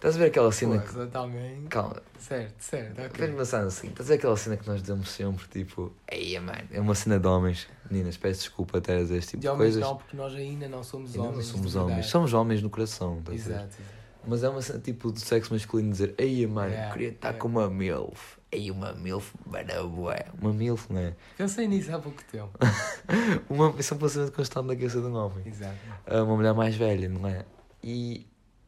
[0.00, 0.86] Estás a ver aquela cena que.
[0.94, 1.66] coisa também.
[1.68, 3.10] Calma, Certo, certo, ok.
[3.12, 3.92] fez-me pensar no seguinte.
[3.92, 7.18] Estás a ver aquela cena que nós dizemos sempre, tipo, ei, mano, é uma cena
[7.18, 7.68] de homens.
[7.90, 9.80] Meninas, peço desculpa até a este tipo De de, homens coisas.
[9.82, 11.46] não, porque nós ainda não somos Ainda não homens.
[11.46, 11.92] de somos verdade.
[11.92, 12.06] homens.
[12.06, 13.54] Somos homens no coração, estás a ver?
[13.54, 14.00] Exato, exato.
[14.26, 17.38] Mas é uma cena tipo do sexo masculino dizer Ei, mano, Yeah, queria estar yeah.
[17.40, 18.38] com uma MILF.
[18.52, 20.26] Ei, uma MILF, para bué.
[20.40, 21.14] Uma MILF, não é?
[21.36, 22.50] Pensei nisso há pouco tempo.
[23.48, 25.46] Uma, isso é um pensamento constante na cabeça de um homem.
[25.46, 25.76] Exato.
[26.06, 27.44] Ah, Uma mulher mais velha, não é?
[27.82, 28.26] E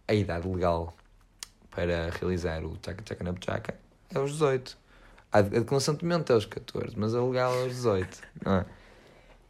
[0.09, 0.95] a idade legal
[1.75, 3.75] para realizar o Chaka Chaka na Chaka
[4.15, 4.79] é aos 18.
[5.33, 8.67] A de consentimento é aos 14, mas a legal é aos 18, não é?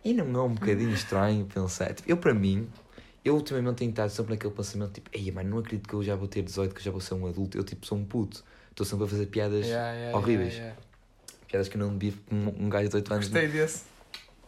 [0.04, 1.92] E não é um bocadinho estranho pensar.
[1.94, 2.68] Tipo, eu, para mim,
[3.24, 6.14] eu ultimamente tenho estado sempre naquele pensamento tipo, ei, mano, não acredito que eu já
[6.16, 7.56] vou ter 18, que eu já vou ser um adulto.
[7.58, 8.42] Eu, tipo, sou um puto.
[8.70, 10.54] Estou sempre a fazer piadas, Yeah, yeah, horríveis.
[10.54, 10.76] yeah,
[11.46, 13.28] piadas que eu não devia com um gajo de 18 anos.
[13.28, 13.82] Gostei desse.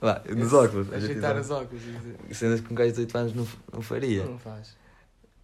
[0.01, 0.93] Lá, nos Esse, óculos.
[0.93, 1.83] Ajeitar os óculos.
[2.33, 4.25] Cenas que um gajo de 18 anos não, não faria.
[4.25, 4.77] Não faz.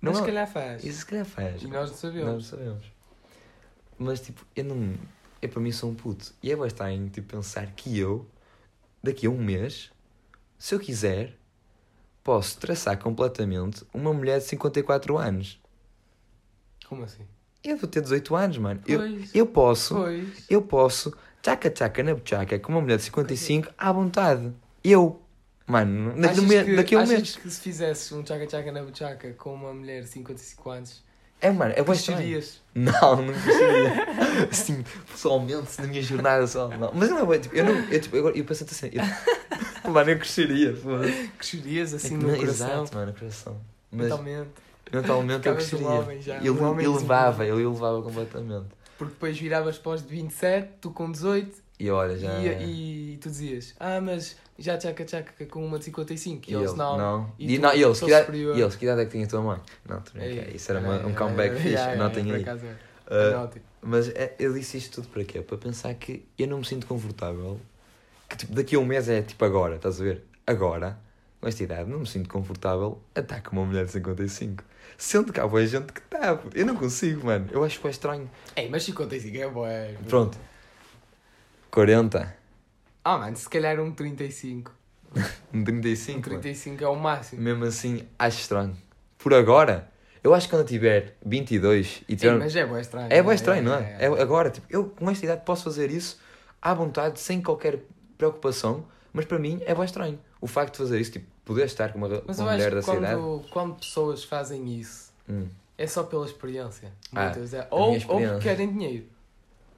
[0.01, 0.85] Não Mas se é- calhar faz.
[0.85, 1.63] Isso se calhar faz.
[1.63, 2.27] E nós não sabemos.
[2.27, 2.85] Nós não sabemos.
[3.99, 4.95] Mas tipo, eu não.
[5.43, 6.33] Eu para mim sou um puto.
[6.43, 8.27] E é bastante tipo, pensar que eu,
[9.03, 9.91] daqui a um mês,
[10.59, 11.35] se eu quiser,
[12.25, 15.61] posso traçar completamente uma mulher de 54 anos.
[16.89, 17.25] Como assim?
[17.63, 18.81] Eu vou ter 18 anos, mano.
[18.87, 19.35] Eu, Pois.
[19.35, 20.45] eu posso, Pois.
[20.51, 24.51] eu posso, tchaca tchaca na buchaca com uma mulher de 55 à vontade.
[24.83, 25.20] Eu.
[25.71, 27.37] Mano, daqui, um mês- que- daqui a um achas mês.
[27.37, 31.03] que se fizesses um tchaca-tchaca na buchaca com uma mulher de 55 anos,
[31.41, 32.19] É, mano, é estranho.
[32.19, 32.61] crescerias?
[32.75, 33.93] Não, não gostaria.
[34.51, 36.69] assim, pessoalmente, na minha jornada só.
[36.69, 36.91] Não.
[36.95, 37.75] Mas não é tipo, eu não.
[37.89, 39.03] Eu, tipo, agora, eu penso assim, eu,
[39.93, 40.75] mano, eu cresceria.
[41.39, 42.67] Crescerias assim É no não- coração?
[42.83, 43.61] Exato, mano, no coração.
[43.91, 44.49] Mas Mentalmente.
[44.93, 45.87] mentalmente eu um cresceria.
[46.21, 47.69] já, ele um homem ele levava, desenvolvido.
[47.69, 48.67] ele levava completamente.
[48.99, 52.39] Porque depois viravas os de 27, tu com 18, E olha, já.
[52.39, 56.69] e, e tu dizias, ah, mas já tchaca-tchaca com uma de 55, e, E eles
[56.71, 56.99] ele, não.
[56.99, 57.33] não.
[57.39, 59.25] E E, tu, não, e eles, que idade, e eles, que idade é que tinha
[59.25, 59.61] a tua mãe?
[59.89, 60.55] Não, tu não quer.
[60.55, 62.45] Isso era é, uma- um é, comeback é, fixe, é, é, notem por aí.
[62.45, 63.35] é.
[63.35, 63.51] Ah.
[63.83, 65.41] Mas é, eu disse isto tudo para quê?
[65.41, 67.61] Para pensar que eu não me sinto confortável.
[68.29, 70.23] Que tipo, daqui a um mês é tipo agora, estás a ver?
[70.47, 70.97] Agora.
[71.41, 74.63] com esta idade, não me sinto confortável a estar com uma mulher de 55.
[74.99, 76.39] Sendo que há boa gente que está.
[76.55, 77.49] Eu não consigo, mano.
[77.51, 78.31] Eu acho que é estranho.
[78.55, 79.95] Ei, mas 55 é bué.
[80.07, 80.39] Pronto.
[81.71, 82.37] 40.
[83.05, 84.73] Ah, mano, se calhar um 35.
[85.53, 86.29] Um Um 35.
[86.31, 86.41] mano.
[86.43, 87.43] 35 é o máximo.
[87.43, 88.77] Mesmo assim, acho estranho.
[89.19, 89.91] Por agora,
[90.23, 92.39] eu acho que quando eu tiver 22 e Ei, tiver.
[92.39, 93.09] mas é bué estranho.
[93.11, 93.97] É bem estranho, não é?
[93.99, 96.21] É agora, tipo, eu com esta idade posso fazer isso
[96.63, 97.81] à vontade, sem qualquer
[98.17, 100.19] preocupação, mas para mim é bem estranho.
[100.41, 102.75] O facto de fazer isso, tipo, poder estar com uma, com Mas uma eu mulher
[102.75, 103.15] dessa idade.
[103.21, 106.93] quando, quando pessoas fazem isso, Hum, é só pela experiência.
[107.15, 107.67] Ah, é.
[107.71, 108.33] Ou, ou experiência.
[108.35, 109.07] porque querem dinheiro.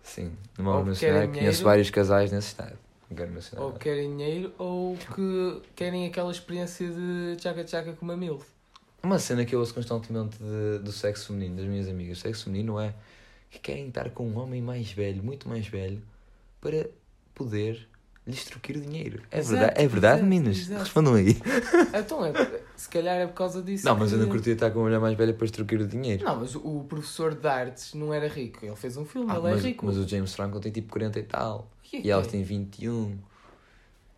[0.03, 2.77] sim, não vou Ou mencionar, conheço vários casais nesse estado.
[3.57, 8.45] Ou querem dinheiro, ou que querem aquela experiência de tchaca-tchaca com uma milf.
[9.03, 12.19] Uma cena que eu ouço constantemente de- do sexo feminino, das minhas amigas.
[12.19, 12.95] O sexo feminino é
[13.51, 16.01] que querem estar com um homem mais velho, muito mais velho,
[16.61, 16.87] para
[17.35, 17.89] poder
[18.25, 19.21] lhe extorquir dinheiro.
[19.33, 20.59] É Exato, verdade, é verdade exato, meninas?
[20.59, 20.81] exato.
[20.85, 21.37] Respondam aí.
[21.95, 22.33] Então, é,
[22.77, 23.85] se calhar é por causa disso.
[23.85, 25.87] Não, mas eu que- não curtia estar com uma mulher mais velha para extorquir o
[25.87, 26.25] dinheiro.
[26.25, 28.65] Não, mas o professor de artes não era rico.
[28.65, 29.85] Ele fez um filme, Ah, ele mas, é rico.
[29.85, 31.69] mas o James Franco tem tipo 40 e tal.
[31.93, 32.31] Que é E que elas é?
[32.31, 33.19] têm 21.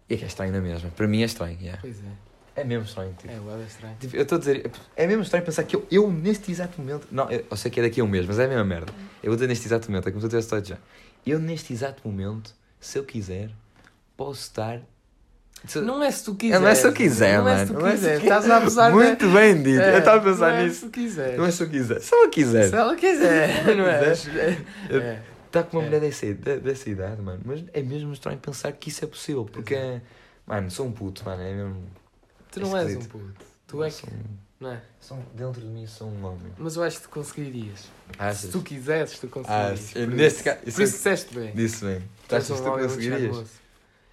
[0.08, 0.90] E é que é estranho na mesma.
[0.90, 1.80] Para mim é estranho, yeah.
[1.80, 3.32] Pois é, É mesmo estranho, tipo.
[3.32, 3.96] é, o é estranho.
[3.98, 7.08] Tipo, eu estou a dizer, é mesmo estranho pensar que eu, eu neste exato momento.
[7.10, 8.92] Não, eu, eu sei que é daqui a um mês, mas é a mesma merda.
[9.22, 10.78] Eu vou dizer neste exato momento, é como se eu tivesse estado já.
[11.26, 13.50] Eu neste exato momento, se eu quiser,
[14.16, 14.80] posso estar.
[15.76, 16.60] Não é se tu quiser.
[16.60, 17.56] não é se eu quiser, não mano.
[17.60, 18.22] é se tu Não é se quiser.
[18.22, 20.74] Estás a abusar Muito bem dito, É, eu estava a pensar não é nisso.
[20.80, 21.38] se tu quiser.
[21.38, 22.68] Não é se eu quiser, se eu quiser.
[22.68, 24.12] Se ela quiser, não é?
[24.90, 25.22] É.
[25.58, 25.86] Está com uma É.
[25.86, 27.40] mulher dessa, de- dessa idade, mano.
[27.44, 29.44] Mas é mesmo estranho pensar que isso é possível.
[29.44, 30.00] Porque, é...
[30.46, 31.40] mano, sou um puto, mano.
[31.42, 31.84] É mesmo.
[32.50, 33.34] Tu não és um puto.
[33.66, 34.06] Tu é que.
[34.06, 34.82] Um- Não é?
[35.00, 36.52] sou- dentro de mim sou um homem.
[36.58, 37.88] Mas eu acho que tu conseguirias.
[38.18, 38.38] Achas?
[38.40, 39.90] Se tu quisesses, tu Ah, conseguirias.
[39.92, 40.58] Por neste caso.
[40.60, 41.52] Por isso disseste bem.
[41.54, 42.00] Disse bem.
[42.28, 43.50] Tu és achas que tu conseguirias?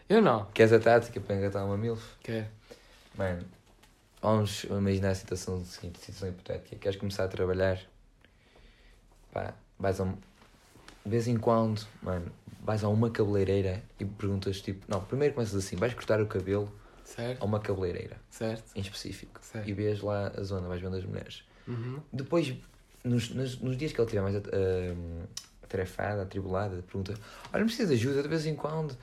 [0.10, 0.46] Eu não.
[0.54, 2.04] Queres a tática para engatar uma milf?
[2.22, 2.48] Quero.
[3.18, 3.46] Mano,
[4.22, 6.76] vamos imaginar a situação seguinte, situação hipotética.
[6.76, 7.80] Queres começar a trabalhar?
[9.32, 10.18] Pá, vais a um...
[11.04, 12.32] De vez em quando, mano,
[12.64, 14.86] vais a uma cabeleireira e perguntas tipo...
[14.88, 16.72] Não, primeiro começas assim, vais cortar o cabelo
[17.04, 17.44] a Certo?
[17.44, 18.72] uma cabeleireira, Certo?
[18.76, 19.40] em específico.
[19.42, 19.68] Certo.
[19.68, 21.44] E vês lá a zona, vais vendo as mulheres.
[21.68, 22.00] Uhum.
[22.12, 22.54] Depois,
[23.04, 25.28] nos, nos, nos dias que ele estiver mais uh,
[25.64, 27.14] atarefada, atribulada, pergunta:
[27.52, 28.98] Olha, não precisa de ajuda, de vez em quando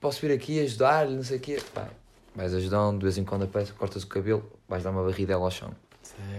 [0.00, 1.62] posso vir aqui ajudar-lhe, não sei o quê.
[1.74, 1.88] Pá,
[2.34, 5.50] vais ajudando, de vez em quando aparece, cortas o cabelo, vais dar uma barridela ao
[5.50, 5.74] chão.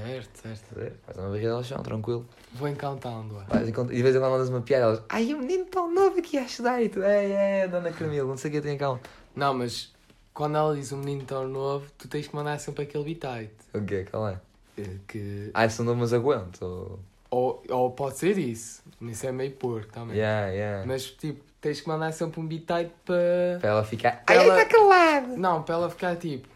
[0.06, 0.76] Certo, certo.
[1.16, 2.26] Dar uma barridela ao chão, tranquilo.
[2.54, 3.46] Vou encantando-a.
[3.62, 6.38] E de vez em quando mandas uma piada, elas: Ai, o menino tão novo aqui
[6.38, 9.00] a ajudar e tu, é, é, dona Camila, não sei o que, tenha calma.
[9.36, 9.94] Não, mas
[10.34, 13.54] quando ela diz um menino tão novo, tu tens que mandar sempre aquele bitite.
[13.74, 14.06] O quê?
[14.10, 14.40] Qual é?
[14.78, 15.52] Eh, Que...
[15.54, 16.62] Ah, sou novo, mas aguento.
[16.64, 17.00] Ou...
[17.30, 18.82] Ou, ou pode ser isso.
[19.02, 20.16] Isso é meio porco também.
[20.18, 20.86] Yeah, yeah.
[20.88, 23.58] Mas tipo, tens que mandar sempre um bitite para.
[23.60, 24.24] Para ela ficar.
[24.26, 25.38] Para Ai, ela- está calado!
[25.38, 26.48] Não, para ela ficar tipo.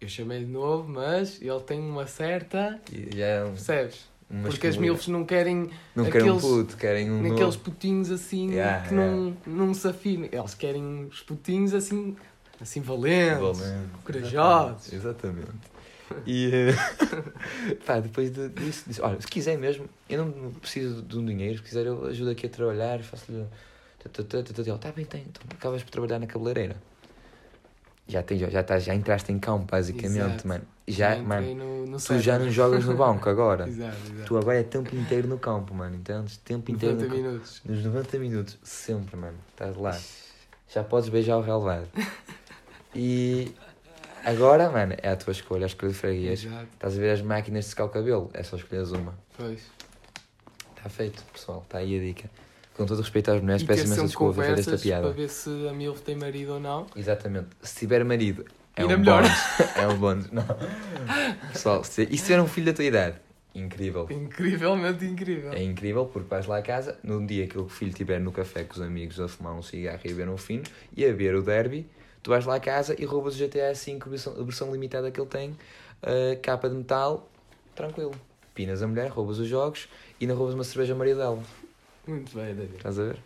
[0.00, 2.80] Eu chamei de novo, mas ele tem uma certa.
[3.14, 4.04] Já é um, Percebes?
[4.44, 7.58] Porque as milfs não querem Não querem um aqueles- puto, querem um naqueles novo.
[7.60, 10.28] putinhos assim Yeah, que não, não se afinam.
[10.32, 12.16] Eles querem os putinhos assim,
[12.60, 13.88] assim valentes, Valente.
[14.04, 14.92] corajosos.
[14.92, 15.76] Exatamente.
[16.26, 21.16] E eh, pá, depois de- disso, disse, olha, se quiser mesmo, eu não preciso de
[21.18, 23.44] um dinheiro, se quiser eu ajudo aqui a trabalhar, faço-lhe.
[24.04, 26.76] Está bem, tem, então acabas por trabalhar na cabeleireira.
[28.08, 30.48] Já, tens, já, estás, já entraste em campo, basicamente, Exato.
[30.48, 30.64] mano.
[30.86, 32.44] Já, entrei mano, no, no tu já cérebro.
[32.46, 33.66] não jogas no banco agora.
[33.68, 34.24] Exato, exato.
[34.26, 36.36] Tu agora é tempo inteiro no campo, mano, entendes?
[36.36, 37.28] Tempo inteiro 90 no campo.
[37.28, 37.60] minutos.
[37.64, 39.36] Nos 90 minutos, sempre, mano.
[39.50, 39.98] Estás lá.
[40.68, 41.88] Já podes beijar o relevado.
[42.98, 43.52] E
[44.24, 46.44] agora, mano, é a tua escolha, a escolha de freguês.
[46.44, 48.30] Exato, Estás a ver as máquinas de secar o cabelo?
[48.32, 49.12] É só escolheres uma.
[49.36, 49.60] pois.
[50.74, 51.62] Está feito, pessoal.
[51.66, 52.30] Está aí a dica.
[52.76, 55.12] Com todo o respeito às mulheres, peço imensa desculpa fazer esta conversas para piada.
[55.12, 56.86] ver se a MILF tem marido ou não.
[56.94, 57.48] Exatamente.
[57.62, 58.44] Se tiver marido,
[58.76, 59.22] é Ainda um melhor.
[59.74, 60.30] É um bónus.
[60.30, 60.44] Não.
[61.52, 63.16] Pessoal, se, e se tiver um filho da tua idade?
[63.54, 64.06] Incrível.
[64.10, 65.54] Incrivelmente incrível.
[65.54, 68.64] É incrível porque vais lá a casa, num dia que o filho estiver no café
[68.64, 71.34] com os amigos a fumar um cigarro e a beber um fino e a ver
[71.34, 71.86] o derby,
[72.22, 75.10] tu vais lá a casa e roubas o GTA V, a versão, a versão limitada
[75.10, 75.56] que ele tem,
[76.02, 77.26] a capa de metal,
[77.74, 78.12] tranquilo.
[78.54, 79.88] Pinas a mulher, roubas os jogos
[80.20, 81.42] e não roubas uma cerveja a marido dela.
[82.06, 82.76] Muito bem, David.
[82.76, 83.18] Estás a ver?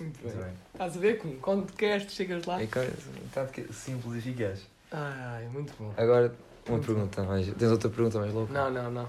[0.00, 0.52] Muito bem.
[0.72, 2.60] Estás a ver como quando queres, tu chegas lá.
[2.62, 2.92] É coisa,
[3.32, 4.66] tanto que simples e eficaz.
[4.92, 5.92] Ai, muito bom.
[5.96, 6.34] Agora,
[6.66, 7.46] uma Muito pergunta mais.
[7.54, 8.52] Tens outra pergunta mais louca?
[8.52, 9.08] Não, não, não.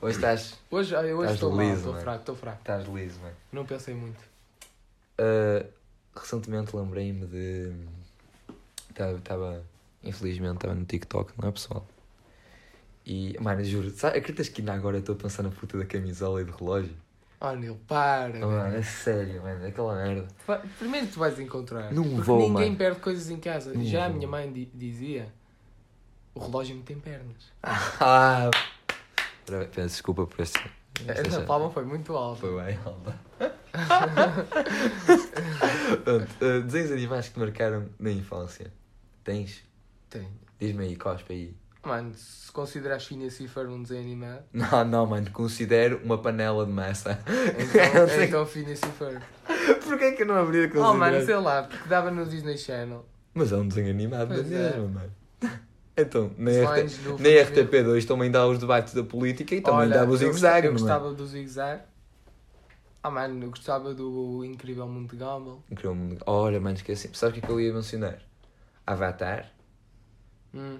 [0.00, 2.58] Hoje estás, Hoje, hoje Estás estou mal, liso, estou fraco, estou fraco.
[2.58, 3.34] estás liso, mano.
[3.52, 4.18] Não pensei muito.
[5.18, 5.66] Uh,
[6.14, 7.72] recentemente lembrei-me de.
[8.90, 9.62] Estava.
[10.02, 11.86] Infelizmente estava no TikTok, não é pessoal?
[13.04, 16.40] E, mano, juro, sabe, acreditas que ainda agora estou a pensar na puta da camisola
[16.40, 16.94] e do relógio?
[17.40, 18.38] Oh, Nil, para.
[18.46, 20.26] Oh, mano, é sério, mano, aquela merda.
[20.78, 21.92] Primeiro tu vais encontrar.
[21.92, 22.76] Não porque vou, ninguém mano.
[22.76, 23.74] perde coisas em casa.
[23.74, 24.16] Não Já a vou.
[24.16, 25.32] minha mãe di- dizia
[26.34, 27.52] O relógio não tem pernas.
[27.62, 28.50] Ah!
[29.48, 30.58] Ora, Peço desculpa por este.
[31.06, 32.40] esta- Essa palma foi muito alta.
[32.40, 33.14] Foi bem, alta.
[36.04, 38.72] Pronto, eh, desenhos animais que te marcaram na infância.
[39.24, 39.62] Tens?
[40.08, 40.28] Tem.
[40.58, 41.54] Diz-me aí, cospe aí.
[41.86, 46.66] Mano, se consideras Phineas e Ferb um desenho animado, Não, não, mano, considero uma panela
[46.66, 47.18] de massa.
[47.58, 49.22] então, então Phineas e Ferb.
[49.84, 51.24] Porquê que eu não haveria Oh, mano, considerar?
[51.24, 53.04] sei lá, porque dava no Disney Channel.
[53.34, 54.70] Mas é um desenho animado Pois da é.
[54.70, 55.12] mesma, mano.
[55.98, 59.54] Então, na, Os RT, lines do na Phineas- RTP2 também dá os debates da política
[59.54, 61.82] e também Olha, dava o zigue-zague, Eu gostava do zigue-zague.
[63.02, 65.62] Ah, mano, eu gostava do Incrível Mundo de Gumball.
[65.70, 66.18] Incrível mundo.
[66.26, 67.08] Ora, mano, esqueci.
[67.14, 68.18] Sabes o que é que eu ia mencionar?
[68.86, 69.50] Avatar.
[70.52, 70.78] Hum,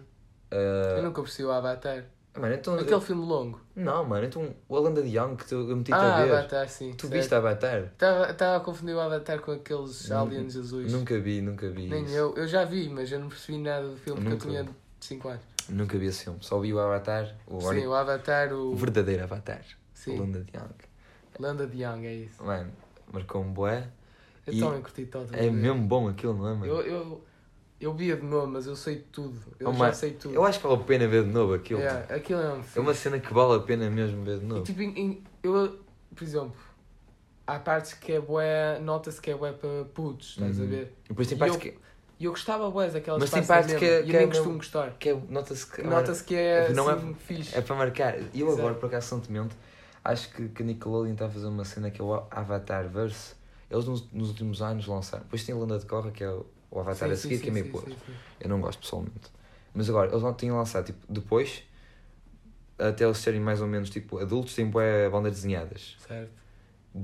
[0.52, 2.04] Uh, Eu nunca percebi o Avatar.
[2.38, 2.74] Mano, então.
[2.78, 3.60] Aquele filme longo.
[3.74, 6.32] Não, mano, então o Alan de Young que tu- eu meti-te a Ah, ver.
[6.34, 6.92] Avatar, sim.
[6.92, 7.12] Tu certo.
[7.14, 7.84] viste Avatar?
[8.30, 10.92] Estava a confundir o Avatar com aqueles aliens azuis.
[10.92, 11.88] Nunca vi, nunca vi.
[11.88, 12.14] Nem isso.
[12.14, 12.34] eu.
[12.36, 14.46] Eu já vi, mas eu não percebi nada do filme porque Nunca.
[14.48, 15.42] eu tinha 5 anos.
[15.70, 16.38] Nunca vi esse filme.
[16.42, 18.72] Só vi o Avatar, o, Sim, o Avatar, o.
[18.72, 19.64] o verdadeiro Avatar.
[19.94, 20.74] Sim, Alan de Young.
[21.40, 22.44] Landa de Young, é isso.
[22.44, 22.70] Mano,
[23.12, 23.88] marcou um bué.
[24.46, 25.34] Eu E também curti todo.
[25.34, 26.66] É mesmo bom aquilo, não é, mano?
[26.66, 27.24] Eu, eu,
[27.80, 29.38] eu via de novo, mas eu sei tudo.
[29.60, 30.34] Eu Oh, já sei tudo.
[30.34, 31.80] Eu acho que vale a pena ver de novo aquilo.
[31.80, 34.48] Yeah, aquilo é um É uma cena que vale a pena mesmo ver de E,
[34.48, 34.62] novo.
[34.64, 35.78] tipo, em- em- eu,
[36.14, 36.54] por exemplo,
[37.46, 40.68] há partes que é bué, nota-se que é bué para putos, estás a Uhum.
[40.68, 40.94] ver?
[41.04, 41.78] E depois tem E partes eu- que,
[42.18, 44.28] E eu gostava bué daquelas Mas tem partes partes que- e que eu é nem
[44.28, 44.90] costumo mesmo- gostar.
[44.98, 45.82] que é, nota-se que.
[45.82, 47.54] Nota-se que é Não é- assim, fixe.
[47.54, 48.18] É para marcar.
[48.32, 48.58] E eu Exato.
[48.62, 49.54] agora, por acaso, recentemente,
[50.02, 53.34] acho que, que a Nickelodeon está a fazer uma cena que é o Avatar Verse.
[53.70, 55.24] Eles nos, nos últimos anos lançaram.
[55.24, 57.42] Depois tem a Lenda de Corra, que é o, o Avatar Sim, a seguir, sim,
[57.44, 57.96] que é meio podre.
[58.40, 59.30] Eu não gosto pessoalmente.
[59.74, 61.62] Mas agora, eles não tinham lançado, tipo, depois,
[62.78, 65.96] até eles serem mais ou menos, tipo, adultos, têm boé bandas desenhadas.
[66.06, 66.30] Certo.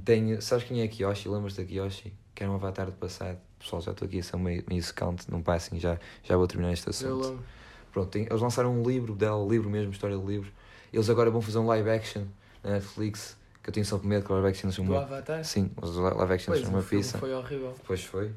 [0.04, 1.28] Tem, sabes quem é Kiyoshi?
[1.28, 2.12] Lembras da Kiyoshi?
[2.34, 3.38] Que era um avatar do passado.
[3.58, 6.72] Pessoal, já estou aqui a ser meio, meio secante, não passem, já, já vou terminar
[6.72, 7.28] este Eu assunto.
[7.28, 7.44] lembro.
[7.92, 10.50] Pronto, tem- eles lançaram um livro dela, livro mesmo, história de livro.
[10.92, 12.24] Eles agora vão fazer um live action
[12.64, 15.02] na Netflix, que eu tenho sempre medo que o live action seja Do uma...
[15.02, 15.44] Avatar?
[15.44, 17.18] Sim, os live action sejam uma pizza.
[17.18, 17.74] foi horrível.
[17.76, 18.32] Depois foi.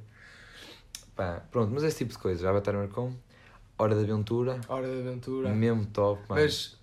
[1.16, 2.44] Pá, pronto, mas esse tipo de coisas.
[2.46, 3.12] Avatar marcou
[3.78, 5.50] Hora de Aventura, Hora de Aventura.
[5.50, 6.42] mesmo top, mano.
[6.42, 6.78] Mas,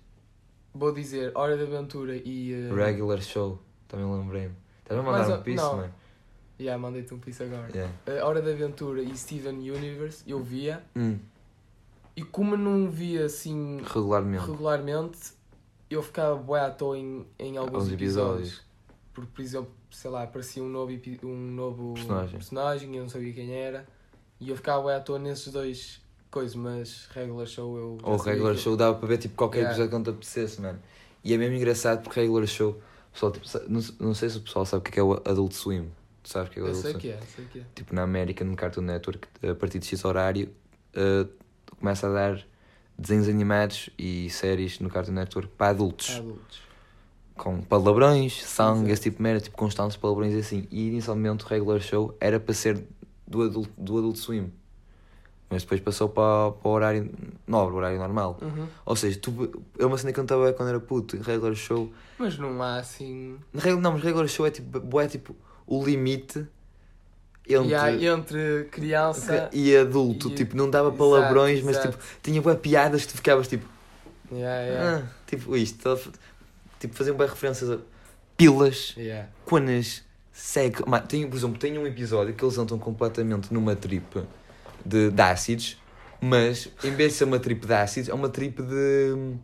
[0.73, 2.69] vou dizer, Hora de Aventura e...
[2.71, 2.75] Uh...
[2.75, 4.55] Regular Show, também lembrei-me.
[4.81, 5.77] Estás a mandar um piso, não.
[5.77, 5.93] mano?
[6.59, 7.69] Yeah, mandei-te um piso agora.
[7.73, 7.93] Yeah.
[8.07, 10.83] Uh, Hora de Aventura e Steven Universe, eu via.
[10.95, 11.17] Hum,
[12.15, 14.45] E como não via assim regularmente.
[14.45, 15.19] regularmente,
[15.89, 18.49] eu ficava bué à toa em, em alguns episódios.
[18.49, 18.61] episódios.
[19.13, 20.91] Porque, por exemplo, sei lá, aparecia um novo,
[21.23, 22.31] um novo Personagem.
[22.37, 23.85] personagem e eu não sabia quem era.
[24.43, 27.97] E eu ficava à toa nesses dois coisas, mas regular show eu.
[28.03, 29.73] Ou Regular que- Show dava para ver tipo, qualquer Yeah.
[29.73, 30.79] episódio quando te apetecesse, mano.
[31.23, 32.81] E é mesmo engraçado porque Regular Show,
[33.13, 35.13] pessoal, tipo, não, não sei se o pessoal sabe o que é, que é o
[35.13, 35.89] Adult Swim.
[36.23, 37.01] Tu sabes o que é o Eu Adult sei Swim?
[37.01, 37.63] que é, sei que é.
[37.75, 40.49] Tipo, na América, no Cartoon Network, a partir de X horário,
[40.95, 41.29] uh,
[41.79, 42.45] começa a dar
[42.97, 46.15] desenhos animados e séries no Cartoon Network para adultos.
[46.17, 46.61] Adultos.
[47.35, 50.67] Com palavrões, sangue, esse tipo de merda, tipo constantes palavrões e assim.
[50.71, 52.83] E inicialmente o Regular Show era para ser
[53.33, 54.51] do Adult, do adult Swim.
[55.49, 57.11] Mas depois passou para, para o horário
[57.47, 58.37] nobre, o horário normal.
[58.41, 58.67] Uhum.
[58.85, 61.17] Ou seja, tu, é uma cena que eu não estava quando era puto.
[61.21, 61.91] Regular Show.
[62.17, 63.37] Mas não há assim.
[63.81, 65.35] Não, mas Regular Show é tipo, é tipo
[65.67, 66.45] o limite
[67.47, 68.05] entre.
[68.07, 69.49] Entre criança.
[69.53, 71.97] e adulto, e- tipo, não dava Exato, palavrões, mas exato.
[71.97, 73.65] tipo, tinha bué piadas que tu ficavas tipo,
[74.31, 74.97] Yeah, yeah.
[75.05, 76.11] ah, tipo isto, tá-
[76.79, 77.77] tipo, faziam bem referências a
[78.35, 79.29] pilas, Yeah.
[79.45, 80.03] quanas,
[80.87, 84.23] Mano, tem, por exemplo, tem um episódio que eles entram completamente numa trip
[84.85, 85.77] de, de ácidos,
[86.19, 89.35] mas em vez de ser uma trip de ácidos, é uma trip de.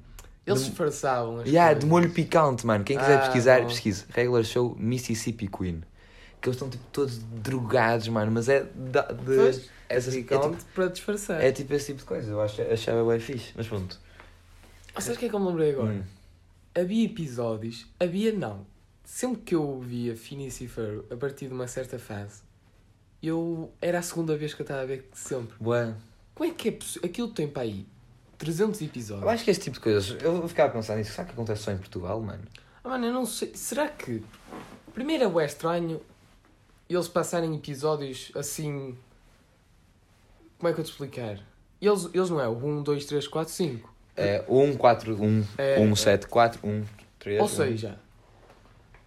[0.47, 2.83] Eles de, disfarçavam as yeah, de molho picante, mano.
[2.83, 4.05] Quem quiser Ah, pesquisar, pesquise.
[4.09, 5.83] Regular Show Mississippi Queen.
[6.41, 9.35] Que eles estão tipo todos drogados, mano, mas é da- de.
[9.35, 11.43] Pois, essas- é, picante tipo, para disfarçar.
[11.43, 12.31] é tipo esse tipo de coisa.
[12.31, 13.99] Eu acho, achava bem fixe, mas pronto.
[14.95, 15.91] Ah, Sabes o que é que eu me lembrei agora?
[15.91, 16.01] Hum.
[16.75, 18.65] Havia episódios, havia não.
[19.11, 22.43] Sempre que eu via Phineas e Ferb a partir de uma certa fase,
[23.21, 25.57] eu era a segunda vez que eu estava a ver sempre.
[25.59, 25.95] Bué.
[26.35, 27.09] Como é que é possível?
[27.09, 27.87] Aquilo tem para aí
[28.37, 29.23] 300 episódios.
[29.23, 31.63] Eu acho que este tipo de coisas, eu ficava a pensar nisso, será que acontece
[31.63, 32.43] só em Portugal, mano?
[32.83, 33.51] Ah, mano, eu não sei.
[33.55, 34.23] Será que.
[34.93, 35.99] Primeiro é bué estranho
[36.87, 38.95] eles passarem episódios assim.
[40.59, 41.39] Como é que eu te explicar?
[41.81, 43.93] Eles, eles não é o 1, 2, 3, 4, 5.
[44.15, 46.85] É 1, 4, 1, É, 1, 7, 4, 1,
[47.17, 47.41] 3.
[47.41, 47.99] Ou seja,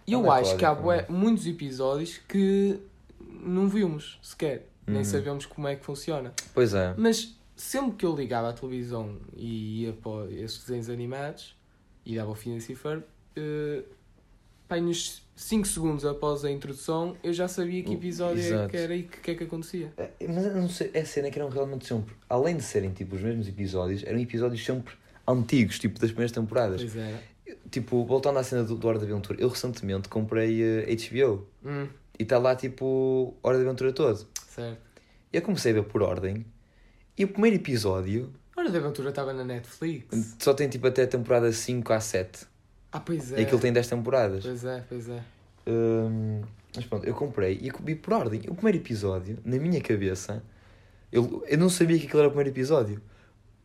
[0.07, 2.79] eu é acho que há bué, muitos episódios que
[3.19, 4.67] não vimos sequer.
[4.85, 5.05] Nem Uhum.
[5.05, 6.33] sabemos como é que funciona.
[6.53, 6.93] Pois é.
[6.97, 11.55] Mas sempre que eu ligava à televisão e ia para esses desenhos animados
[12.05, 13.03] e dava o e Ferb,
[13.35, 13.83] eh,
[14.67, 18.69] pá, nos 5 segundos após a introdução, eu já sabia que episódio é exato.
[18.69, 19.93] que era e o que é que acontecia.
[19.97, 23.21] É, Mas não sei, é cena que eram realmente sempre, além de serem tipo os
[23.21, 24.93] mesmos episódios, eram episódios sempre
[25.27, 26.81] antigos, tipo das primeiras temporadas.
[26.81, 27.23] Pois era.
[27.71, 31.87] Tipo, voltando à cena do, do Hora de Aventura, eu recentemente comprei eh, HBO Hum,
[32.19, 34.25] e está lá tipo Hora de Aventura todo.
[34.47, 34.77] certo.
[35.31, 36.45] Eu comecei a ver por ordem
[37.17, 40.35] e o primeiro episódio Hora de Aventura estava na Netflix.
[40.39, 42.45] só tem tipo até a temporada 5 a 7
[42.91, 43.41] Ah, pois e é.
[43.41, 44.43] aquilo tem 10 temporadas.
[44.43, 45.21] Pois é, pois é.
[45.67, 46.41] Hum,
[46.75, 48.41] mas pronto, eu comprei e vi por ordem.
[48.47, 50.43] O primeiro episódio, na minha cabeça,
[51.11, 53.01] eu, eu não sabia que aquilo era o primeiro episódio.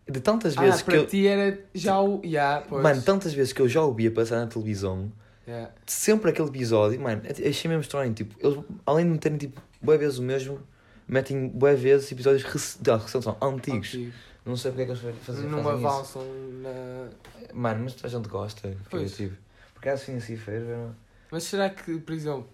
[0.08, 1.06] De tantas vezes ah, que para eu.
[1.06, 2.20] ti era já o.
[2.24, 2.82] Yeah, pois.
[2.82, 5.12] Mano, tantas vezes que eu já ouvia passar na televisão,
[5.46, 5.72] Yeah.
[5.86, 8.12] sempre aquele episódio, mano, achei mesmo estranho.
[8.12, 10.60] Tipo, eles, além de meterem tipo, boa vezes o mesmo,
[11.06, 13.88] metem boa vezes episódios rec- de recentes, são antigos.
[13.88, 14.12] Antigo.
[14.44, 15.88] Não sei porque é que eles fazem, Não fazem isso.
[15.88, 16.22] avançam
[16.62, 17.08] na.
[17.54, 19.36] Mano, mas a gente gosta, criativo.
[19.74, 20.90] Porque assim assim fez, eu-
[21.30, 22.46] Mas será que, por exemplo,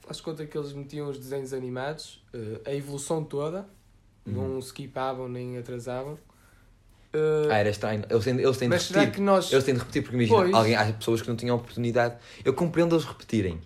[0.00, 3.66] faz conta que eles metiam os desenhos animados, eh, a evolução toda,
[4.26, 4.32] Uhum.
[4.54, 6.16] não skipavam nem atrasavam.
[7.12, 8.04] Eh, Ah, era estranho.
[8.08, 9.20] Eles têm, eles têm de repetir.
[9.22, 9.52] nós.
[9.52, 10.54] Eles têm de repetir porque imagina, Pois.
[10.54, 12.16] alguém, há pessoas que não tinham oportunidade.
[12.44, 13.60] Eu compreendo eles repetirem.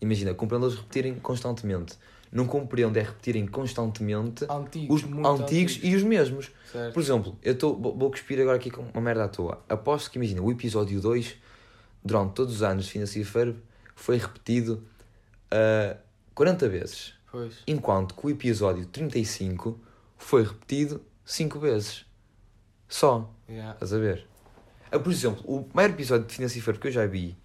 [0.00, 1.94] Imagina, compreendo eles repetirem constantemente.
[2.30, 6.50] Não compreendo é repetirem constantemente Antigos, os muito antigos e os mesmos.
[6.72, 6.92] Certo.
[6.92, 9.62] Por exemplo, eu tô, vou cuspir agora aqui com uma merda à toa.
[9.68, 11.36] Aposto que, imagina, o episódio 2,
[12.04, 13.56] durante todos os anos de Finance e Ferb,
[13.94, 14.82] foi repetido
[15.50, 15.96] ah,
[16.34, 17.14] 40 vezes.
[17.30, 17.54] Pois.
[17.68, 19.78] Enquanto que o episódio 35
[20.18, 22.04] foi repetido 5 vezes.
[22.88, 23.30] Só.
[23.48, 23.72] Yeah.
[23.74, 24.26] Estás a ver?
[24.90, 27.36] Ah, por exemplo, o maior episódio de Finance Ferb que eu já vi,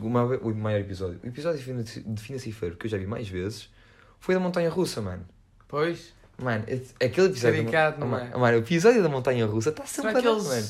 [0.00, 3.06] o maior, episódio, o episódio de Finance- de Finance e Ferb que eu já vi
[3.06, 3.70] mais vezes,
[4.18, 5.26] foi da Montanha Russa, mano.
[5.66, 6.12] Pois.
[6.42, 7.56] Mano, aquele episódio.
[7.58, 8.36] da mon- Caricato, não é?
[8.36, 10.44] mano, o episódio da Montanha Russa está sempre Será que eles.
[10.46, 10.66] mano.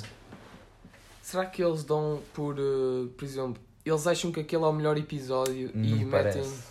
[1.23, 2.57] Será que eles dão por.
[2.59, 6.11] eh, por exemplo, eles acham que aquele é o melhor episódio Não e me metem.
[6.11, 6.63] parece.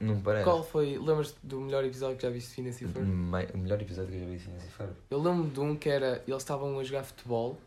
[0.00, 0.44] Não parece.
[0.44, 0.96] Qual foi?
[0.98, 3.06] Lembras-te do melhor episódio que já viste de Finance e Ferb?
[3.54, 4.90] O melhor episódio que eu já vi de Finance e Ferb.
[5.10, 6.22] Eu lembro de um que era.
[6.26, 7.58] Eles estavam a jogar futebol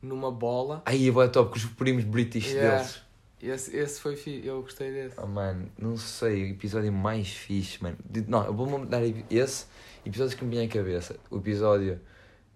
[0.00, 0.82] numa bola.
[0.86, 2.78] Aí vou top com os primos British Yeah.
[2.78, 3.02] deles.
[3.42, 5.16] Esse, esse foi fi, eu gostei desse.
[5.20, 7.96] Oh, mano, não sei, o episódio mais fixe, mano.
[8.28, 9.66] Não, eu vou-me dar esse
[10.06, 11.16] episódio que me vinha à cabeça.
[11.28, 12.00] O episódio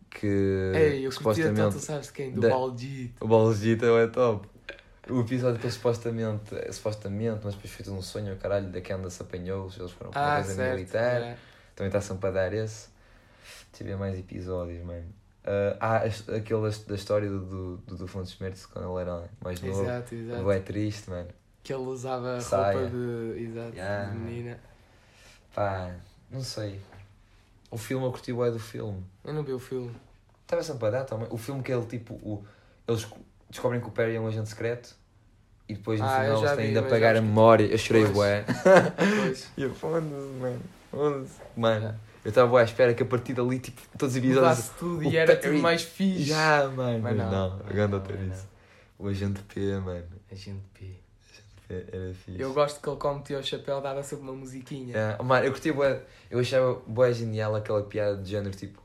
[0.08, 0.26] que
[0.74, 1.56] Ei, eu supostamente.
[1.56, 2.30] tanto, sabes de quem?
[2.32, 3.24] Do da- Baldito.
[3.24, 4.48] O Balgita é top.
[5.08, 8.68] O episódio que ele supostamente, é, supostamente, mas depois foi tudo um sonho, o caralho,
[8.68, 10.74] da que anda se apanhou, eles foram para uma Ah, coisa certo.
[10.76, 11.20] militar.
[11.20, 11.38] yeah.
[11.76, 12.88] Também está sempre a dar esse.
[13.78, 15.04] Ver mais episódios, mano.
[15.78, 19.60] Ah, há este- aquele da história do, do, do, Fontes Schmerz quando ele era mais
[19.60, 19.82] novo.
[19.82, 20.50] Exato, exato.
[20.50, 21.28] É triste, mano.
[21.62, 22.78] Que ele usava Saia.
[22.78, 23.42] roupa de.
[23.44, 24.10] Exato, Yeah.
[24.12, 24.58] de menina.
[25.54, 25.94] Pá,
[26.30, 26.80] não sei.
[27.70, 29.04] O filme, eu curti o é do filme.
[29.24, 29.94] Eu não vi o filme.
[30.42, 31.28] Estava sempre a dar também.
[31.30, 32.44] O filme que ele, tipo, o,
[32.88, 33.06] eles
[33.50, 34.94] descobrem que o Perry é um agente secreto
[35.68, 37.64] e depois no Ah, final eles têm de apagar a que- memória.
[37.66, 38.44] Eu chorei, Pois.
[38.44, 39.48] Pois.
[39.56, 40.60] E eu, foda-se, mano.
[40.90, 41.32] Foda-se.
[41.56, 44.68] Mano, eu estava à espera que a partir dali, tipo, todos os episódios.
[44.78, 46.24] Tudo e era tudo mais fixe.
[46.24, 47.00] Já, mano.
[47.00, 47.30] Mas não.
[47.30, 48.32] não, Não, ter não.
[48.32, 48.48] isso.
[48.98, 50.04] O agente P, mano.
[50.30, 50.94] A gente P.
[51.68, 52.40] P Era fixe.
[52.40, 54.94] Eu gosto que ele, como o chapéu, dava sempre uma musiquinha.
[54.96, 55.22] Yeah.
[55.22, 58.80] Mano, eu curtia bué, eu achava bué genial aquela piada de género, tipo,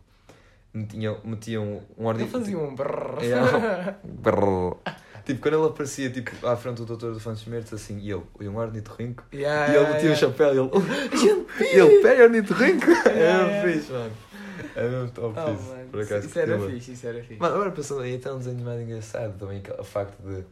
[0.74, 1.64] metiam, metiam
[1.98, 2.40] um Ele ordenador.
[2.40, 3.22] fazia um brrr.
[3.22, 3.98] Yeah.
[4.04, 4.78] Brrr.
[5.26, 8.24] tipo, quando ele aparecia tipo, à frente do doutor do Fontes Mertes, assim, e ele,
[8.40, 10.16] e um ornitorrinco, Yeah, e ele yeah, metia o yeah.
[10.16, 12.86] chapéu e ele, oh, ele, pera, ornitorrinco!
[13.10, 14.12] Yeah, É fixe, mano.
[14.76, 16.28] É mesmo top Oh, isso, mano, por acaso.
[16.28, 16.80] Isso era curti bué.
[16.80, 17.40] fixe, isso era fixe.
[17.40, 20.44] Mano, agora pensando aí, até um desenho mais engraçado também, o facto de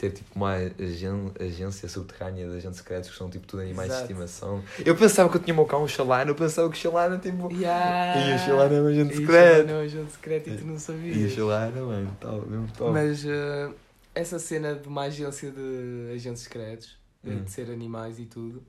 [0.00, 4.06] ter tipo uma agen- agência subterrânea de agentes secretos que são tipo tudo animais Exato.
[4.06, 4.62] de estimação.
[4.84, 7.18] Eu pensava que eu tinha o meu cão, um Xalana, eu pensava que o Xalana
[7.18, 7.52] tipo.
[7.52, 8.30] Yeah.
[8.30, 9.68] E o Xalana é um agente E o secreto.
[9.70, 11.16] É um agente secreto e tu não sabias.
[11.18, 12.92] E o Xalana, mano, tal, mesmo top.
[12.92, 13.70] Mas eh,
[14.14, 17.42] essa cena de uma agência de agentes secretos, eh, Hum.
[17.44, 18.62] de ser animais e tudo,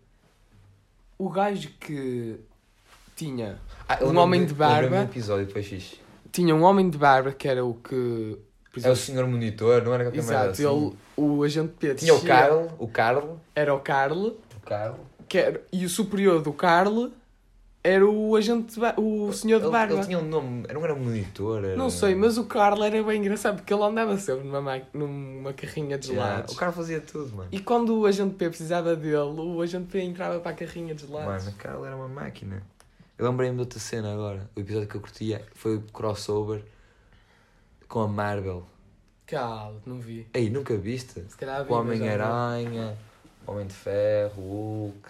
[1.17, 2.35] o gajo que
[3.15, 4.97] tinha, Ah, um homem de barba.
[4.97, 5.97] do episódio depois fixe.
[6.31, 8.37] tinha um homem de barba que era o que.
[8.83, 10.63] É o senhor monitor, não era qualquer merda exato, assim.
[10.63, 14.95] ele, o agente P Tinha o Carl, o Carl, Era o Carl, o Carl.
[15.27, 17.09] que era, e o superior do Carl
[17.83, 19.93] era o agente, de o senhor de Ele- barba.
[19.95, 21.75] Ele tinha um nome, não era monitor, era...
[21.75, 25.51] Não sei, mas o Carl era bem engraçado porque ele andava sempre numa, ma- numa
[25.51, 26.53] carrinha de Yeah, gelados.
[26.53, 27.49] O Carl fazia tudo, mano.
[27.51, 31.07] E quando o agente P precisava dele, o agente P entrava para a carrinha de
[31.07, 31.43] gelados.
[31.43, 32.61] Mano, o Carl era uma máquina.
[33.17, 34.47] Eu lembrei-me de outra cena agora.
[34.55, 36.63] O episódio que eu curtia foi o crossover
[37.91, 38.63] com a Marvel.
[39.27, 40.25] Cala, não vi.
[40.33, 41.21] Ei, nunca viste?
[41.27, 42.97] Se calhar vi, O Homem-Aranha,
[43.45, 45.09] o Homem de Ferro, o Hulk,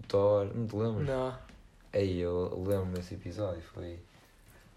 [0.00, 1.06] o Thor, não te lembras?
[1.06, 1.38] Não.
[1.92, 3.98] Ei, eu lembro-me desse episódio, foi,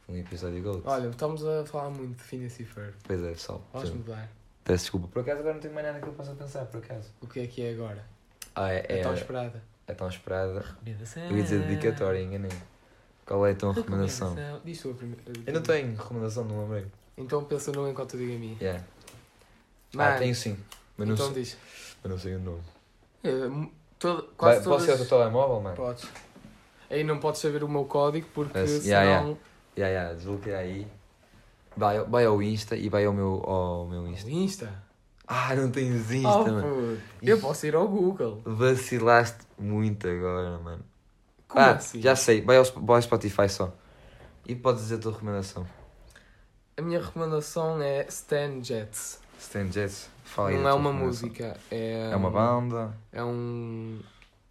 [0.06, 0.82] foi um episódio gold.
[0.86, 2.94] Olha, estamos a falar muito de Phineas e Ferb.
[3.06, 3.62] Pois é, pessoal.
[3.72, 4.30] Vamos mudar.
[4.66, 5.08] Peço desculpa.
[5.08, 7.10] Por acaso agora não tenho mais nada que eu possa pensar, por acaso.
[7.22, 8.04] O que é que é agora?
[8.54, 9.64] Ah, é, É, é, tão esperada.
[9.88, 10.60] é tão esperada.
[10.60, 11.24] Recomendação.
[11.24, 12.52] Eu ia dizer dedicatória, enganei.
[13.26, 14.36] Qual é a tua recomendação?
[14.66, 15.22] Diz tu a primeira.
[15.46, 16.86] Eu não tenho recomendação, não lembrei.
[17.18, 18.58] Então pensa num enquanto eu digo a minha.
[18.62, 18.84] Yeah.
[19.94, 20.58] Mano, Ah, tenho sim.
[20.96, 21.58] Mas não, então sei, diz.
[22.04, 22.62] mas não sei o nome.
[23.24, 23.30] É,
[23.98, 24.84] todo, Vai, quase posso todas...
[24.86, 25.76] ser o teu telemóvel, mano?
[25.76, 26.08] Podes.
[26.90, 28.86] Aí não podes saber o meu código porque Mas, senão...
[28.86, 29.36] yeah,
[29.78, 30.88] Ya, ya, desbloqueia aí.
[31.76, 34.30] Vai, vai ao Insta e vai ao meu, ao meu Insta.
[34.30, 34.84] Insta?
[35.28, 36.98] Ah, não tens Insta, oh, mano.
[37.22, 38.42] Eu posso ir ao Google.
[38.46, 40.84] Vacilaste muito agora, mano.
[41.48, 42.02] Como ah, assim?
[42.02, 42.42] já sei.
[42.42, 43.72] Vai ao, vai ao Spotify só.
[44.48, 45.68] E podes dizer a tua recomendação.
[46.78, 49.20] A minha recomendação é Stan Jets.
[49.40, 50.10] Stan Jets.
[50.24, 52.12] Fala aí não é uma música, é...
[52.12, 52.98] É uma um- banda.
[53.12, 54.00] É um,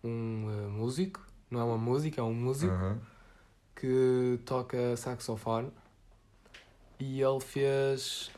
[0.03, 1.25] um eh, músico.
[1.49, 2.75] Não é uma música, é um músico
[3.77, 5.71] que toca saxofone.
[6.99, 8.33] E ele fez...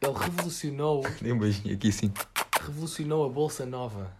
[0.00, 2.12] Ele revolucionou, Dei um beijinho aqui sim.
[2.60, 4.19] revolucionou a Bolsa Nova.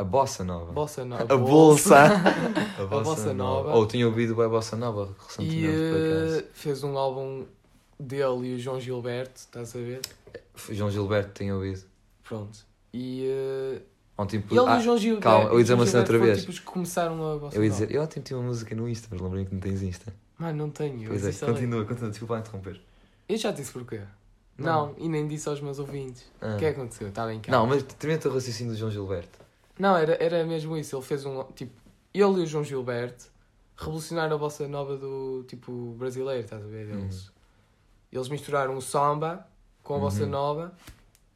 [0.00, 0.72] A Bossa Nova.
[0.72, 1.34] Nova.
[1.34, 2.06] A Bolsa.
[2.80, 3.74] A Bossa Nova.
[3.74, 6.44] Ou tinha ouvido bem a Bossa Nova E recentemente, por eh, acaso.
[6.54, 7.44] fez um álbum
[7.98, 10.00] dele e o João Gilberto, estás a ver?
[10.70, 11.82] João Gilberto tinha ouvido.
[12.24, 12.60] Pronto.
[12.94, 13.82] E eh,
[14.16, 15.22] Ontem, ele ah, e o João Gilberto.
[15.22, 16.38] calma, eu ia dizer e uma cena outra vez.
[16.40, 17.80] Tipo, os que começaram a bossa eu ia nova.
[17.84, 20.14] dizer, eu ontem tinha uma música no Insta, mas lembrei que não tens Insta.
[20.38, 21.02] Mano, não tenho.
[21.02, 22.80] eu Pois é, continua, continua, desculpa lá interromper.
[23.28, 24.00] Eu já disse porquê.
[24.56, 24.86] Não.
[24.86, 26.24] Não, e nem disse aos meus ouvintes.
[26.40, 26.54] Ah.
[26.54, 27.08] O que é que aconteceu?
[27.08, 27.58] Estava em casa.
[27.58, 29.39] Não, mas termina o raciocínio do João Gilberto.
[29.80, 30.94] Não, era, era mesmo isso.
[30.94, 31.42] Ele fez um.
[31.54, 31.72] Tipo,
[32.12, 33.30] ele e o João Gilberto
[33.76, 36.90] revolucionaram a bossa nova do tipo brasileiro, estás a ver?
[36.90, 37.30] Eles,
[38.12, 39.46] eles misturaram o samba
[39.82, 40.28] com a bossa Uhum.
[40.28, 40.74] nova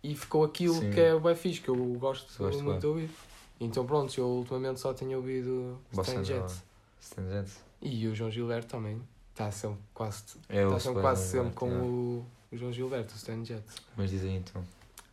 [0.03, 0.91] e ficou aquilo Sim.
[0.91, 3.11] que é o bem fixe, que eu gosto Gosto muito de ouvir.
[3.59, 6.25] Então pronto, eu ultimamente só tenho ouvido Bossa Stan.
[6.25, 6.63] Jets.
[7.01, 7.63] Stan Jets.
[7.81, 9.01] E o João Gilberto também.
[9.33, 11.87] Está sempre quase, É o sempre quase Gilberto, sempre com yeah.
[11.87, 13.75] o, o João Gilberto, o Stan Jets.
[13.97, 14.63] Mas diz aí então.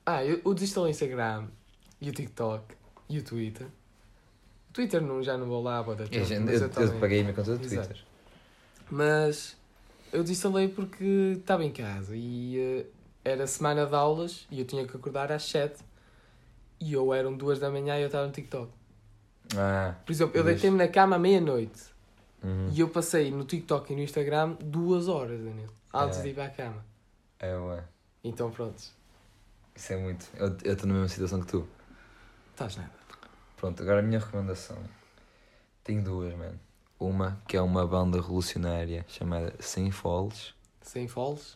[0.05, 1.47] Ah, eu, o Instagram
[2.01, 2.80] e o TikTok
[3.15, 3.67] e o Twitter.
[4.69, 6.69] O Twitter não, já não vou lá, boa da Eu, tempo, já- mas eu, eu
[6.69, 7.87] também- eu paguei a minha conta do Exato.
[7.89, 8.05] Twitter.
[8.89, 9.57] Mas
[10.11, 12.85] eu desinstalei porque estava em casa e eh,
[13.23, 15.81] era semana de aulas e eu tinha que acordar às 7
[16.79, 18.71] e eu eram duas da manhã e eu estava no TikTok.
[19.57, 19.95] Ah.
[20.05, 21.91] Por exemplo, eu deitei-me na cama à meia-noite
[22.43, 22.69] Uhum.
[22.73, 26.21] e eu passei no TikTok e no Instagram duas horas, Danilo, antes É.
[26.23, 26.85] de ir para a cama.
[27.39, 27.83] É, ué.
[28.23, 28.81] Então pronto,
[29.75, 30.25] Isso é muito.
[30.35, 31.67] Eu eu estou na mesma situação que tu.
[32.51, 32.91] estás nada.
[33.61, 34.75] Pronto, agora a minha recomendação.
[35.83, 36.59] Tenho duas, mano.
[36.99, 40.55] Uma que é uma banda revolucionária chamada Sem Foles.
[40.81, 41.55] Sem foles.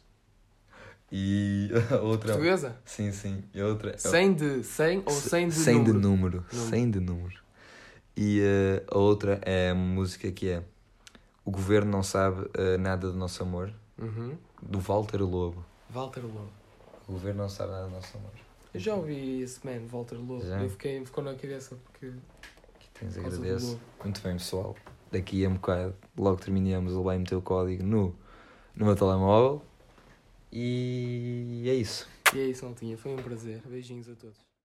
[1.11, 2.29] E a outra.
[2.33, 2.77] Portuguesa?
[2.85, 3.43] Sim, sim.
[3.55, 3.91] E a outra.
[3.95, 5.99] é- 100 de 100 ou 100 de Sem de número?
[5.99, 6.45] número.
[6.53, 6.69] Número.
[6.69, 7.39] Sem de número.
[8.15, 10.63] E eh, a outra é uma música que é
[11.43, 14.37] O Governo Não Sabe eh, Nada do Nosso Amor, Uhum.
[14.61, 15.65] do Walter Lobo.
[15.89, 16.49] Walter Lobo.
[17.07, 18.31] O Governo Não Sabe Nada do Nosso Amor.
[18.75, 20.45] Eu já ouvi esse man, Walter Lobo.
[20.45, 20.61] Já?
[20.61, 22.07] Eu fiquei, ficou na cabeça porque.
[22.75, 23.79] Aqui tens, agradeço.
[24.03, 24.75] Muito bem, pessoal.
[25.11, 28.13] Daqui a um bocado, logo terminamos, ele vai meter o código no,
[28.75, 29.61] no meu telemóvel.
[30.51, 32.07] E é isso.
[32.33, 32.97] E é isso, não tinha.
[32.97, 33.61] Foi um prazer.
[33.65, 34.44] Beijinhos a todos.